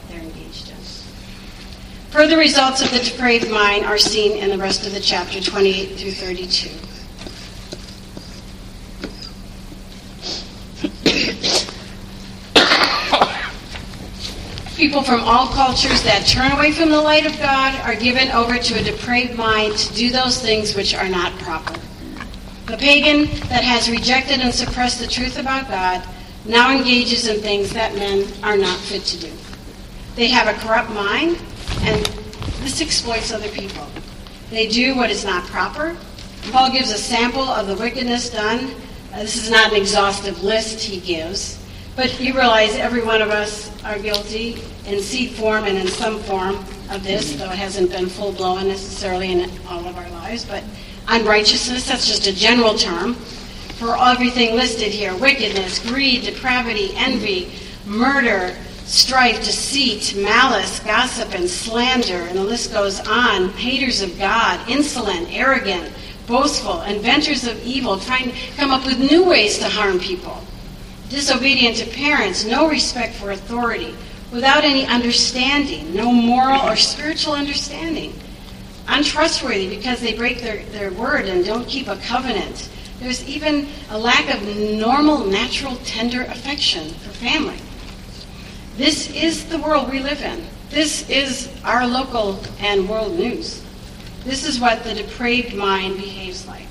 Further 2.11 2.37
results 2.37 2.81
of 2.81 2.89
the 2.91 2.99
depraved 2.99 3.49
mind 3.51 3.85
are 3.85 3.97
seen 3.97 4.37
in 4.37 4.49
the 4.49 4.57
rest 4.57 4.87
of 4.87 4.93
the 4.93 4.99
chapter 4.99 5.41
28 5.41 5.97
through 5.97 6.11
32. 6.11 6.69
People 14.77 15.03
from 15.03 15.21
all 15.21 15.47
cultures 15.47 16.03
that 16.03 16.25
turn 16.27 16.51
away 16.53 16.71
from 16.71 16.89
the 16.89 17.01
light 17.01 17.25
of 17.25 17.37
God 17.39 17.77
are 17.81 17.95
given 17.95 18.29
over 18.31 18.57
to 18.57 18.79
a 18.79 18.83
depraved 18.83 19.35
mind 19.35 19.75
to 19.75 19.93
do 19.93 20.09
those 20.09 20.39
things 20.39 20.75
which 20.75 20.95
are 20.95 21.09
not 21.09 21.37
proper. 21.39 21.77
The 22.67 22.77
pagan 22.77 23.25
that 23.49 23.63
has 23.63 23.89
rejected 23.89 24.39
and 24.39 24.53
suppressed 24.53 24.99
the 24.99 25.07
truth 25.07 25.39
about 25.39 25.67
God 25.67 26.07
now 26.45 26.71
engages 26.71 27.27
in 27.27 27.41
things 27.41 27.73
that 27.73 27.95
men 27.95 28.27
are 28.43 28.57
not 28.57 28.79
fit 28.79 29.03
to 29.05 29.17
do. 29.19 29.33
They 30.15 30.27
have 30.27 30.47
a 30.47 30.53
corrupt 30.65 30.91
mind, 30.91 31.37
and 31.87 32.05
this 32.63 32.81
exploits 32.81 33.31
other 33.31 33.47
people. 33.49 33.85
They 34.49 34.67
do 34.67 34.95
what 34.95 35.09
is 35.09 35.23
not 35.23 35.45
proper. 35.45 35.95
Paul 36.51 36.71
gives 36.71 36.91
a 36.91 36.97
sample 36.97 37.41
of 37.41 37.67
the 37.67 37.75
wickedness 37.75 38.29
done. 38.29 38.75
Uh, 39.13 39.19
this 39.19 39.41
is 39.41 39.49
not 39.49 39.71
an 39.71 39.77
exhaustive 39.77 40.43
list 40.43 40.81
he 40.83 40.99
gives, 40.99 41.63
but 41.95 42.19
you 42.19 42.33
realize 42.33 42.75
every 42.75 43.03
one 43.03 43.21
of 43.21 43.29
us 43.29 43.71
are 43.83 43.97
guilty 43.99 44.61
in 44.85 45.01
seed 45.01 45.31
form 45.31 45.65
and 45.65 45.77
in 45.77 45.87
some 45.87 46.19
form 46.19 46.55
of 46.89 47.03
this, 47.03 47.35
though 47.35 47.51
it 47.51 47.57
hasn't 47.57 47.89
been 47.89 48.07
full 48.07 48.31
blown 48.31 48.67
necessarily 48.67 49.31
in 49.31 49.49
all 49.67 49.85
of 49.85 49.97
our 49.97 50.09
lives. 50.11 50.45
But 50.45 50.63
unrighteousness, 51.07 51.87
that's 51.87 52.07
just 52.07 52.27
a 52.27 52.35
general 52.35 52.75
term 52.75 53.13
for 53.13 53.97
everything 53.97 54.55
listed 54.55 54.91
here 54.91 55.15
wickedness, 55.15 55.79
greed, 55.79 56.23
depravity, 56.23 56.91
envy, 56.95 57.51
murder, 57.85 58.55
strife, 58.87 59.43
deceit, 59.43 60.15
malice, 60.17 60.79
gossip, 60.79 61.35
and 61.35 61.47
slander. 61.47 62.23
And 62.23 62.37
the 62.37 62.43
list 62.43 62.73
goes 62.73 62.99
on. 63.07 63.49
Haters 63.49 64.01
of 64.01 64.17
God, 64.17 64.67
insolent, 64.69 65.27
arrogant, 65.31 65.91
boastful, 66.25 66.81
inventors 66.81 67.45
of 67.45 67.63
evil, 67.63 67.99
trying 67.99 68.31
to 68.31 68.37
come 68.57 68.71
up 68.71 68.85
with 68.85 68.99
new 68.99 69.23
ways 69.23 69.59
to 69.59 69.69
harm 69.69 69.99
people 69.99 70.41
disobedient 71.09 71.77
to 71.77 71.87
parents, 71.87 72.45
no 72.45 72.69
respect 72.69 73.15
for 73.15 73.31
authority, 73.31 73.95
without 74.31 74.63
any 74.63 74.85
understanding, 74.85 75.95
no 75.95 76.11
moral 76.11 76.61
or 76.61 76.75
spiritual 76.75 77.33
understanding, 77.33 78.13
untrustworthy 78.87 79.69
because 79.69 80.01
they 80.01 80.15
break 80.15 80.41
their, 80.41 80.63
their 80.65 80.91
word 80.91 81.25
and 81.25 81.45
don't 81.45 81.67
keep 81.67 81.87
a 81.87 81.95
covenant. 81.97 82.69
There's 82.99 83.27
even 83.27 83.67
a 83.89 83.97
lack 83.97 84.33
of 84.33 84.43
normal, 84.57 85.25
natural, 85.25 85.77
tender 85.85 86.23
affection 86.23 86.89
for 86.89 87.09
family. 87.11 87.57
This 88.77 89.09
is 89.09 89.45
the 89.45 89.57
world 89.57 89.89
we 89.89 89.99
live 89.99 90.21
in. 90.21 90.45
This 90.69 91.09
is 91.09 91.51
our 91.63 91.87
local 91.87 92.39
and 92.59 92.87
world 92.87 93.17
news. 93.17 93.63
This 94.23 94.45
is 94.45 94.59
what 94.59 94.83
the 94.83 94.93
depraved 94.93 95.55
mind 95.55 95.97
behaves 95.97 96.47
like. 96.47 96.67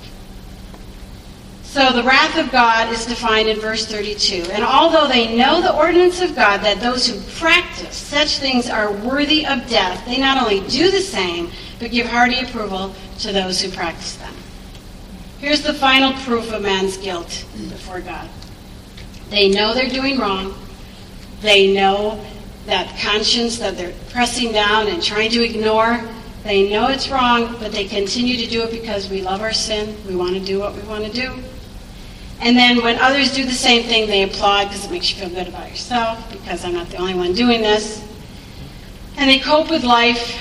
So 1.63 1.91
the 1.91 2.03
wrath 2.03 2.37
of 2.37 2.49
God 2.49 2.91
is 2.93 3.05
defined 3.05 3.49
in 3.49 3.59
verse 3.59 3.85
32. 3.85 4.51
And 4.51 4.63
although 4.63 5.07
they 5.07 5.35
know 5.35 5.61
the 5.61 5.75
ordinance 5.75 6.21
of 6.21 6.33
God, 6.33 6.61
that 6.61 6.79
those 6.79 7.05
who 7.05 7.19
practice 7.37 7.95
such 7.95 8.37
things 8.37 8.69
are 8.69 8.91
worthy 8.91 9.45
of 9.45 9.67
death, 9.69 10.05
they 10.05 10.17
not 10.17 10.41
only 10.41 10.61
do 10.69 10.89
the 10.89 11.01
same, 11.01 11.51
but 11.79 11.91
give 11.91 12.07
hearty 12.07 12.39
approval 12.39 12.95
to 13.19 13.33
those 13.33 13.61
who 13.61 13.69
practice 13.69 14.15
them. 14.15 14.33
Here's 15.39 15.61
the 15.61 15.73
final 15.73 16.13
proof 16.23 16.53
of 16.53 16.61
man's 16.61 16.95
guilt 16.97 17.45
before 17.69 17.99
God. 17.99 18.29
They 19.29 19.49
know 19.49 19.73
they're 19.73 19.89
doing 19.89 20.17
wrong. 20.17 20.55
They 21.41 21.73
know 21.73 22.23
that 22.65 22.99
conscience 22.99 23.59
that 23.59 23.77
they're 23.77 23.93
pressing 24.09 24.51
down 24.51 24.87
and 24.87 25.01
trying 25.01 25.31
to 25.31 25.43
ignore. 25.43 26.01
They 26.43 26.69
know 26.69 26.87
it's 26.87 27.09
wrong, 27.09 27.55
but 27.59 27.71
they 27.71 27.85
continue 27.85 28.37
to 28.37 28.47
do 28.47 28.63
it 28.63 28.71
because 28.71 29.09
we 29.09 29.21
love 29.21 29.41
our 29.41 29.53
sin. 29.53 29.95
We 30.07 30.15
want 30.15 30.33
to 30.33 30.39
do 30.39 30.59
what 30.59 30.75
we 30.75 30.81
want 30.81 31.05
to 31.05 31.11
do. 31.11 31.33
And 32.39 32.55
then 32.55 32.83
when 32.83 32.99
others 32.99 33.33
do 33.33 33.45
the 33.45 33.51
same 33.51 33.83
thing, 33.83 34.07
they 34.07 34.23
applaud 34.23 34.65
because 34.65 34.85
it 34.85 34.91
makes 34.91 35.11
you 35.11 35.17
feel 35.17 35.29
good 35.29 35.47
about 35.47 35.69
yourself, 35.69 36.31
because 36.31 36.63
I'm 36.63 36.73
not 36.73 36.87
the 36.89 36.97
only 36.97 37.15
one 37.15 37.33
doing 37.33 37.61
this. 37.61 38.05
And 39.17 39.29
they 39.29 39.39
cope 39.39 39.71
with 39.71 39.83
life, 39.83 40.39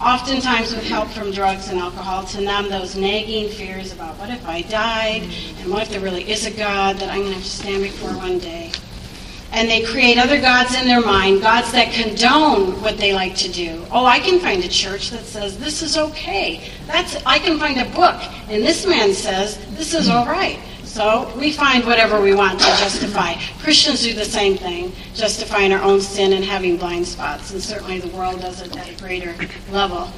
oftentimes 0.00 0.74
with 0.74 0.84
help 0.84 1.08
from 1.08 1.30
drugs 1.30 1.68
and 1.68 1.78
alcohol, 1.78 2.24
to 2.24 2.40
numb 2.40 2.68
those 2.68 2.96
nagging 2.96 3.48
fears 3.48 3.92
about 3.92 4.18
what 4.18 4.30
if 4.30 4.44
I 4.44 4.62
died, 4.62 5.22
and 5.60 5.70
what 5.70 5.82
if 5.82 5.90
there 5.90 6.00
really 6.00 6.28
is 6.28 6.46
a 6.46 6.50
God 6.50 6.96
that 6.96 7.10
I'm 7.10 7.20
going 7.20 7.28
to 7.28 7.34
have 7.34 7.44
to 7.44 7.48
stand 7.48 7.82
before 7.84 8.10
one 8.10 8.38
day. 8.40 8.72
And 9.56 9.70
they 9.70 9.82
create 9.82 10.18
other 10.18 10.38
gods 10.38 10.74
in 10.76 10.86
their 10.86 11.00
mind, 11.00 11.40
gods 11.40 11.72
that 11.72 11.90
condone 11.90 12.78
what 12.82 12.98
they 12.98 13.14
like 13.14 13.34
to 13.36 13.50
do. 13.50 13.86
Oh, 13.90 14.04
I 14.04 14.20
can 14.20 14.38
find 14.38 14.62
a 14.62 14.68
church 14.68 15.08
that 15.10 15.24
says 15.24 15.56
this 15.56 15.82
is 15.82 15.96
okay. 15.96 16.70
That's 16.86 17.16
I 17.24 17.38
can 17.38 17.58
find 17.58 17.80
a 17.80 17.86
book, 17.96 18.20
and 18.50 18.62
this 18.62 18.86
man 18.86 19.14
says 19.14 19.56
this 19.70 19.94
is 19.94 20.10
all 20.10 20.26
right. 20.26 20.60
So 20.84 21.32
we 21.38 21.52
find 21.52 21.86
whatever 21.86 22.20
we 22.20 22.34
want 22.34 22.60
to 22.60 22.66
justify. 22.66 23.34
Christians 23.62 24.02
do 24.02 24.12
the 24.12 24.26
same 24.26 24.58
thing, 24.58 24.92
justifying 25.14 25.72
our 25.72 25.82
own 25.82 26.02
sin 26.02 26.34
and 26.34 26.44
having 26.44 26.76
blind 26.76 27.06
spots, 27.06 27.50
and 27.52 27.62
certainly 27.62 27.98
the 27.98 28.14
world 28.14 28.42
does 28.42 28.60
it 28.60 28.76
at 28.76 28.90
a 28.90 29.02
greater 29.02 29.34
level. 29.72 30.10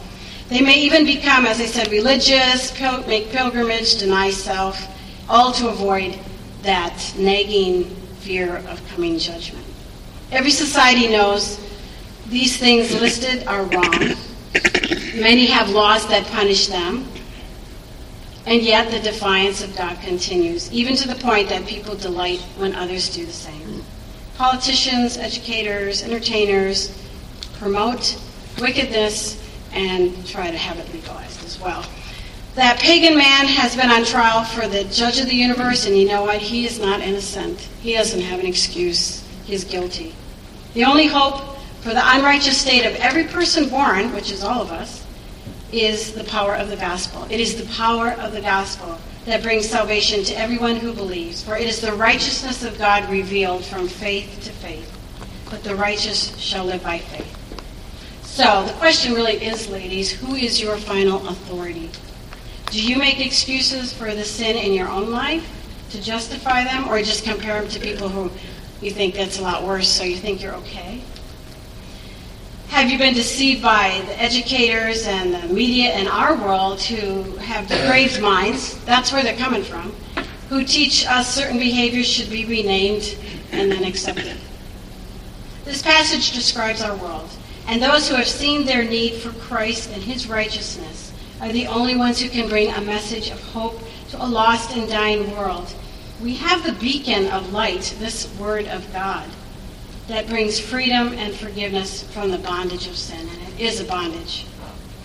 They 0.48 0.62
may 0.62 0.80
even 0.80 1.04
become, 1.04 1.46
as 1.46 1.60
I 1.60 1.66
said, 1.66 1.92
religious, 1.92 2.72
pil- 2.72 3.06
make 3.06 3.30
pilgrimage, 3.30 3.98
deny 3.98 4.30
self, 4.30 4.84
all 5.28 5.52
to 5.52 5.68
avoid 5.68 6.18
that 6.62 7.14
nagging 7.16 7.94
fear 8.28 8.58
of 8.68 8.86
coming 8.88 9.18
judgment. 9.18 9.64
Every 10.32 10.50
society 10.50 11.08
knows 11.08 11.58
these 12.26 12.58
things 12.58 12.92
listed 13.00 13.46
are 13.46 13.62
wrong. 13.62 14.16
Many 15.16 15.46
have 15.46 15.70
laws 15.70 16.06
that 16.08 16.26
punish 16.26 16.66
them. 16.66 17.08
And 18.44 18.60
yet 18.60 18.90
the 18.90 19.00
defiance 19.00 19.64
of 19.64 19.74
God 19.78 19.98
continues, 20.02 20.70
even 20.70 20.94
to 20.96 21.08
the 21.08 21.14
point 21.14 21.48
that 21.48 21.66
people 21.66 21.94
delight 21.94 22.40
when 22.58 22.74
others 22.74 23.08
do 23.08 23.24
the 23.24 23.32
same. 23.32 23.82
Politicians, 24.36 25.16
educators, 25.16 26.02
entertainers 26.02 26.92
promote 27.54 28.20
wickedness 28.60 29.42
and 29.72 30.26
try 30.26 30.50
to 30.50 30.58
have 30.58 30.78
it 30.78 30.92
legalized 30.92 31.42
as 31.46 31.58
well. 31.58 31.82
That 32.58 32.80
pagan 32.80 33.16
man 33.16 33.46
has 33.46 33.76
been 33.76 33.88
on 33.88 34.04
trial 34.04 34.42
for 34.42 34.66
the 34.66 34.82
judge 34.82 35.20
of 35.20 35.28
the 35.28 35.34
universe, 35.36 35.86
and 35.86 35.96
you 35.96 36.08
know 36.08 36.24
what? 36.24 36.38
He 36.38 36.66
is 36.66 36.80
not 36.80 37.00
innocent. 37.00 37.56
He 37.80 37.92
doesn't 37.92 38.20
have 38.20 38.40
an 38.40 38.46
excuse. 38.46 39.24
He 39.44 39.54
is 39.54 39.62
guilty. 39.62 40.12
The 40.74 40.82
only 40.82 41.06
hope 41.06 41.56
for 41.82 41.90
the 41.90 42.02
unrighteous 42.02 42.60
state 42.60 42.84
of 42.84 42.96
every 42.96 43.22
person 43.22 43.68
born, 43.68 44.12
which 44.12 44.32
is 44.32 44.42
all 44.42 44.60
of 44.60 44.72
us, 44.72 45.06
is 45.70 46.14
the 46.14 46.24
power 46.24 46.56
of 46.56 46.68
the 46.68 46.74
gospel. 46.74 47.28
It 47.30 47.38
is 47.38 47.54
the 47.54 47.72
power 47.76 48.14
of 48.14 48.32
the 48.32 48.40
gospel 48.40 48.98
that 49.24 49.44
brings 49.44 49.68
salvation 49.68 50.24
to 50.24 50.36
everyone 50.36 50.74
who 50.74 50.92
believes, 50.92 51.40
for 51.40 51.56
it 51.56 51.68
is 51.68 51.80
the 51.80 51.92
righteousness 51.92 52.64
of 52.64 52.76
God 52.76 53.08
revealed 53.08 53.64
from 53.64 53.86
faith 53.86 54.36
to 54.42 54.50
faith. 54.50 54.92
But 55.48 55.62
the 55.62 55.76
righteous 55.76 56.36
shall 56.38 56.64
live 56.64 56.82
by 56.82 56.98
faith. 56.98 57.36
So 58.24 58.64
the 58.66 58.72
question 58.72 59.14
really 59.14 59.34
is, 59.34 59.68
ladies, 59.68 60.10
who 60.10 60.34
is 60.34 60.60
your 60.60 60.76
final 60.76 61.28
authority? 61.28 61.90
Do 62.70 62.82
you 62.82 62.96
make 62.98 63.24
excuses 63.24 63.94
for 63.94 64.14
the 64.14 64.24
sin 64.24 64.56
in 64.56 64.74
your 64.74 64.88
own 64.88 65.10
life 65.10 65.46
to 65.90 66.02
justify 66.02 66.64
them, 66.64 66.86
or 66.88 66.98
just 66.98 67.24
compare 67.24 67.62
them 67.62 67.70
to 67.70 67.80
people 67.80 68.10
who 68.10 68.30
you 68.82 68.90
think 68.90 69.14
that's 69.14 69.38
a 69.38 69.42
lot 69.42 69.64
worse, 69.64 69.88
so 69.88 70.04
you 70.04 70.16
think 70.16 70.42
you're 70.42 70.54
okay? 70.56 71.00
Have 72.68 72.90
you 72.90 72.98
been 72.98 73.14
deceived 73.14 73.62
by 73.62 74.02
the 74.06 74.20
educators 74.20 75.06
and 75.06 75.32
the 75.32 75.54
media 75.54 75.98
in 75.98 76.06
our 76.08 76.36
world 76.36 76.82
who 76.82 77.36
have 77.36 77.66
depraved 77.68 78.20
minds? 78.20 78.78
That's 78.84 79.12
where 79.12 79.22
they're 79.22 79.38
coming 79.38 79.62
from. 79.62 79.92
Who 80.50 80.62
teach 80.62 81.06
us 81.06 81.34
certain 81.34 81.58
behaviors 81.58 82.06
should 82.06 82.28
be 82.28 82.44
renamed 82.44 83.16
and 83.50 83.72
then 83.72 83.82
accepted. 83.84 84.36
This 85.64 85.80
passage 85.80 86.32
describes 86.32 86.82
our 86.82 86.96
world, 86.96 87.30
and 87.66 87.82
those 87.82 88.10
who 88.10 88.16
have 88.16 88.28
seen 88.28 88.66
their 88.66 88.84
need 88.84 89.14
for 89.14 89.30
Christ 89.40 89.90
and 89.94 90.02
his 90.02 90.28
righteousness 90.28 91.07
are 91.40 91.52
the 91.52 91.66
only 91.66 91.96
ones 91.96 92.20
who 92.20 92.28
can 92.28 92.48
bring 92.48 92.70
a 92.72 92.80
message 92.80 93.30
of 93.30 93.40
hope 93.52 93.80
to 94.10 94.22
a 94.22 94.26
lost 94.26 94.76
and 94.76 94.88
dying 94.88 95.30
world. 95.36 95.72
We 96.22 96.34
have 96.36 96.64
the 96.64 96.72
beacon 96.72 97.28
of 97.28 97.52
light, 97.52 97.94
this 98.00 98.32
word 98.38 98.66
of 98.66 98.92
God 98.92 99.28
that 100.08 100.26
brings 100.26 100.58
freedom 100.58 101.12
and 101.12 101.34
forgiveness 101.34 102.02
from 102.12 102.30
the 102.30 102.38
bondage 102.38 102.86
of 102.86 102.96
sin, 102.96 103.28
and 103.28 103.42
it 103.48 103.60
is 103.60 103.80
a 103.80 103.84
bondage. 103.84 104.46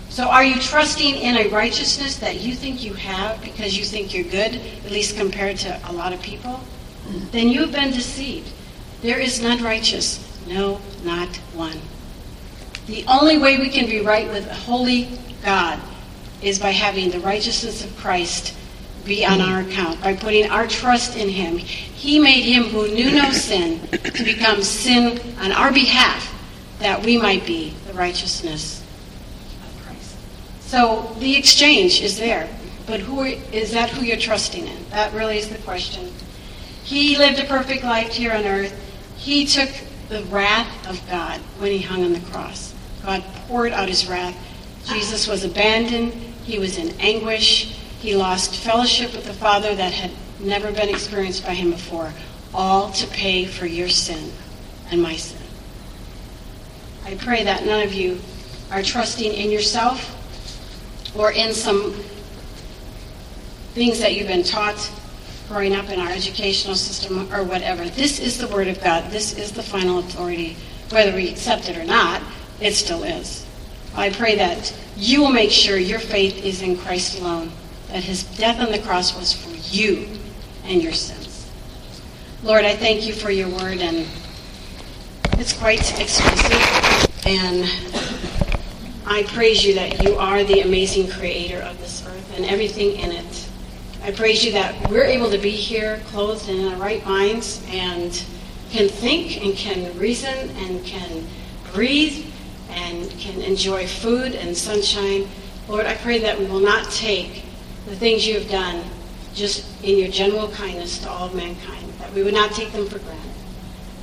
So, 0.08 0.28
are 0.28 0.44
you 0.44 0.58
trusting 0.60 1.16
in 1.16 1.36
a 1.36 1.48
righteousness 1.48 2.16
that 2.16 2.40
you 2.40 2.54
think 2.54 2.82
you 2.82 2.94
have 2.94 3.42
because 3.42 3.76
you 3.76 3.84
think 3.84 4.14
you're 4.14 4.24
good, 4.24 4.60
at 4.84 4.90
least 4.90 5.16
compared 5.16 5.58
to 5.58 5.80
a 5.88 5.92
lot 5.92 6.12
of 6.12 6.22
people? 6.22 6.60
Then 7.32 7.48
you've 7.48 7.72
been 7.72 7.90
deceived. 7.90 8.50
There 9.02 9.18
is 9.18 9.42
none 9.42 9.62
righteous, 9.62 10.20
no, 10.48 10.80
not 11.02 11.28
one. 11.52 11.78
The 12.86 13.04
only 13.06 13.38
way 13.38 13.58
we 13.58 13.68
can 13.68 13.86
be 13.86 14.00
right 14.00 14.28
with 14.28 14.48
a 14.48 14.54
holy 14.54 15.18
God 15.44 15.80
is 16.44 16.58
by 16.58 16.70
having 16.70 17.10
the 17.10 17.20
righteousness 17.20 17.84
of 17.84 17.96
Christ 17.96 18.54
be 19.04 19.24
on 19.24 19.40
our 19.40 19.60
account, 19.60 20.00
by 20.00 20.14
putting 20.14 20.50
our 20.50 20.66
trust 20.66 21.16
in 21.16 21.28
Him. 21.28 21.58
He 21.58 22.18
made 22.18 22.42
Him 22.42 22.64
who 22.64 22.88
knew 22.88 23.10
no 23.10 23.30
sin 23.32 23.80
to 23.88 24.24
become 24.24 24.62
sin 24.62 25.20
on 25.38 25.52
our 25.52 25.72
behalf, 25.72 26.32
that 26.78 27.04
we 27.04 27.16
might 27.18 27.46
be 27.46 27.74
the 27.86 27.94
righteousness 27.94 28.82
of 29.62 29.86
Christ. 29.86 30.16
So 30.60 31.14
the 31.18 31.36
exchange 31.36 32.00
is 32.00 32.18
there, 32.18 32.48
but 32.86 33.00
who 33.00 33.22
is 33.22 33.72
that 33.72 33.90
who 33.90 34.04
you're 34.04 34.16
trusting 34.16 34.66
in? 34.66 34.90
That 34.90 35.12
really 35.12 35.38
is 35.38 35.48
the 35.48 35.58
question. 35.58 36.12
He 36.82 37.16
lived 37.16 37.38
a 37.38 37.44
perfect 37.44 37.82
life 37.84 38.12
here 38.12 38.32
on 38.32 38.44
earth. 38.44 38.78
He 39.16 39.46
took 39.46 39.70
the 40.08 40.22
wrath 40.24 40.86
of 40.86 41.00
God 41.08 41.40
when 41.58 41.72
he 41.72 41.80
hung 41.80 42.04
on 42.04 42.12
the 42.12 42.20
cross. 42.30 42.74
God 43.02 43.22
poured 43.48 43.72
out 43.72 43.88
his 43.88 44.06
wrath. 44.06 44.36
Jesus 44.86 45.26
was 45.26 45.44
abandoned. 45.44 46.12
He 46.44 46.58
was 46.58 46.78
in 46.78 46.90
anguish. 47.00 47.76
He 48.00 48.14
lost 48.14 48.56
fellowship 48.56 49.14
with 49.14 49.24
the 49.24 49.32
Father 49.32 49.74
that 49.74 49.92
had 49.92 50.10
never 50.40 50.70
been 50.70 50.88
experienced 50.88 51.44
by 51.44 51.54
him 51.54 51.70
before, 51.70 52.12
all 52.52 52.90
to 52.92 53.06
pay 53.08 53.46
for 53.46 53.66
your 53.66 53.88
sin 53.88 54.30
and 54.90 55.02
my 55.02 55.16
sin. 55.16 55.40
I 57.06 57.14
pray 57.16 57.44
that 57.44 57.64
none 57.64 57.82
of 57.82 57.92
you 57.92 58.20
are 58.70 58.82
trusting 58.82 59.32
in 59.32 59.50
yourself 59.50 60.10
or 61.16 61.32
in 61.32 61.54
some 61.54 61.92
things 63.74 64.00
that 64.00 64.14
you've 64.14 64.28
been 64.28 64.42
taught 64.42 64.90
growing 65.48 65.74
up 65.74 65.88
in 65.90 66.00
our 66.00 66.10
educational 66.10 66.74
system 66.74 67.32
or 67.32 67.42
whatever. 67.42 67.88
This 67.88 68.18
is 68.18 68.38
the 68.38 68.48
Word 68.48 68.68
of 68.68 68.82
God. 68.82 69.10
This 69.10 69.36
is 69.38 69.52
the 69.52 69.62
final 69.62 69.98
authority. 69.98 70.56
Whether 70.90 71.14
we 71.14 71.28
accept 71.28 71.68
it 71.68 71.76
or 71.76 71.84
not, 71.84 72.22
it 72.60 72.72
still 72.74 73.02
is. 73.02 73.46
I 73.94 74.10
pray 74.10 74.36
that 74.36 74.74
you 74.96 75.20
will 75.20 75.32
make 75.32 75.50
sure 75.50 75.76
your 75.76 75.98
faith 75.98 76.44
is 76.44 76.62
in 76.62 76.76
Christ 76.76 77.20
alone 77.20 77.50
that 77.88 78.02
his 78.02 78.24
death 78.36 78.60
on 78.60 78.72
the 78.72 78.78
cross 78.78 79.16
was 79.16 79.32
for 79.32 79.50
you 79.74 80.08
and 80.64 80.82
your 80.82 80.92
sins. 80.92 81.50
Lord, 82.42 82.64
I 82.64 82.74
thank 82.74 83.06
you 83.06 83.12
for 83.12 83.30
your 83.30 83.48
word, 83.48 83.80
and 83.80 84.06
it's 85.38 85.52
quite 85.52 85.80
exquisite. 86.00 87.26
And 87.26 87.64
I 89.06 89.22
praise 89.24 89.64
you 89.64 89.74
that 89.74 90.02
you 90.02 90.16
are 90.16 90.44
the 90.44 90.60
amazing 90.60 91.08
creator 91.08 91.60
of 91.60 91.78
this 91.78 92.04
earth 92.06 92.36
and 92.36 92.44
everything 92.44 92.98
in 92.98 93.12
it. 93.12 93.48
I 94.02 94.10
praise 94.12 94.44
you 94.44 94.52
that 94.52 94.90
we're 94.90 95.04
able 95.04 95.30
to 95.30 95.38
be 95.38 95.50
here 95.50 96.00
clothed 96.06 96.48
and 96.48 96.58
in 96.58 96.72
our 96.72 96.78
right 96.78 97.04
minds 97.06 97.64
and 97.68 98.12
can 98.70 98.88
think 98.88 99.42
and 99.42 99.54
can 99.56 99.96
reason 99.98 100.50
and 100.58 100.84
can 100.84 101.26
breathe 101.72 102.26
and 102.74 103.10
can 103.18 103.40
enjoy 103.40 103.86
food 103.86 104.34
and 104.34 104.56
sunshine. 104.56 105.28
Lord, 105.68 105.86
I 105.86 105.94
pray 105.94 106.18
that 106.18 106.38
we 106.38 106.46
will 106.46 106.60
not 106.60 106.90
take 106.90 107.44
the 107.86 107.96
things 107.96 108.26
you 108.26 108.34
have 108.34 108.48
done 108.50 108.84
just 109.34 109.82
in 109.82 109.98
your 109.98 110.08
general 110.08 110.48
kindness 110.48 110.98
to 111.00 111.10
all 111.10 111.26
of 111.26 111.34
mankind, 111.34 111.92
that 111.98 112.12
we 112.12 112.22
would 112.22 112.34
not 112.34 112.52
take 112.52 112.72
them 112.72 112.86
for 112.86 112.98
granted. 112.98 113.30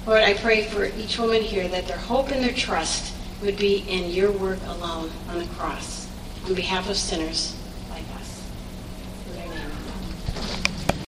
Lord, 0.05 0.23
I 0.23 0.33
pray 0.33 0.65
for 0.65 0.85
each 0.85 1.19
woman 1.19 1.41
here 1.41 1.67
that 1.67 1.87
their 1.87 1.97
hope 1.97 2.29
and 2.31 2.43
their 2.43 2.53
trust 2.53 3.13
would 3.41 3.57
be 3.57 3.85
in 3.87 4.09
your 4.09 4.31
work 4.31 4.59
alone 4.65 5.11
on 5.29 5.39
the 5.39 5.45
cross 5.55 6.07
on 6.45 6.53
behalf 6.53 6.89
of 6.89 6.97
sinners. 6.97 7.55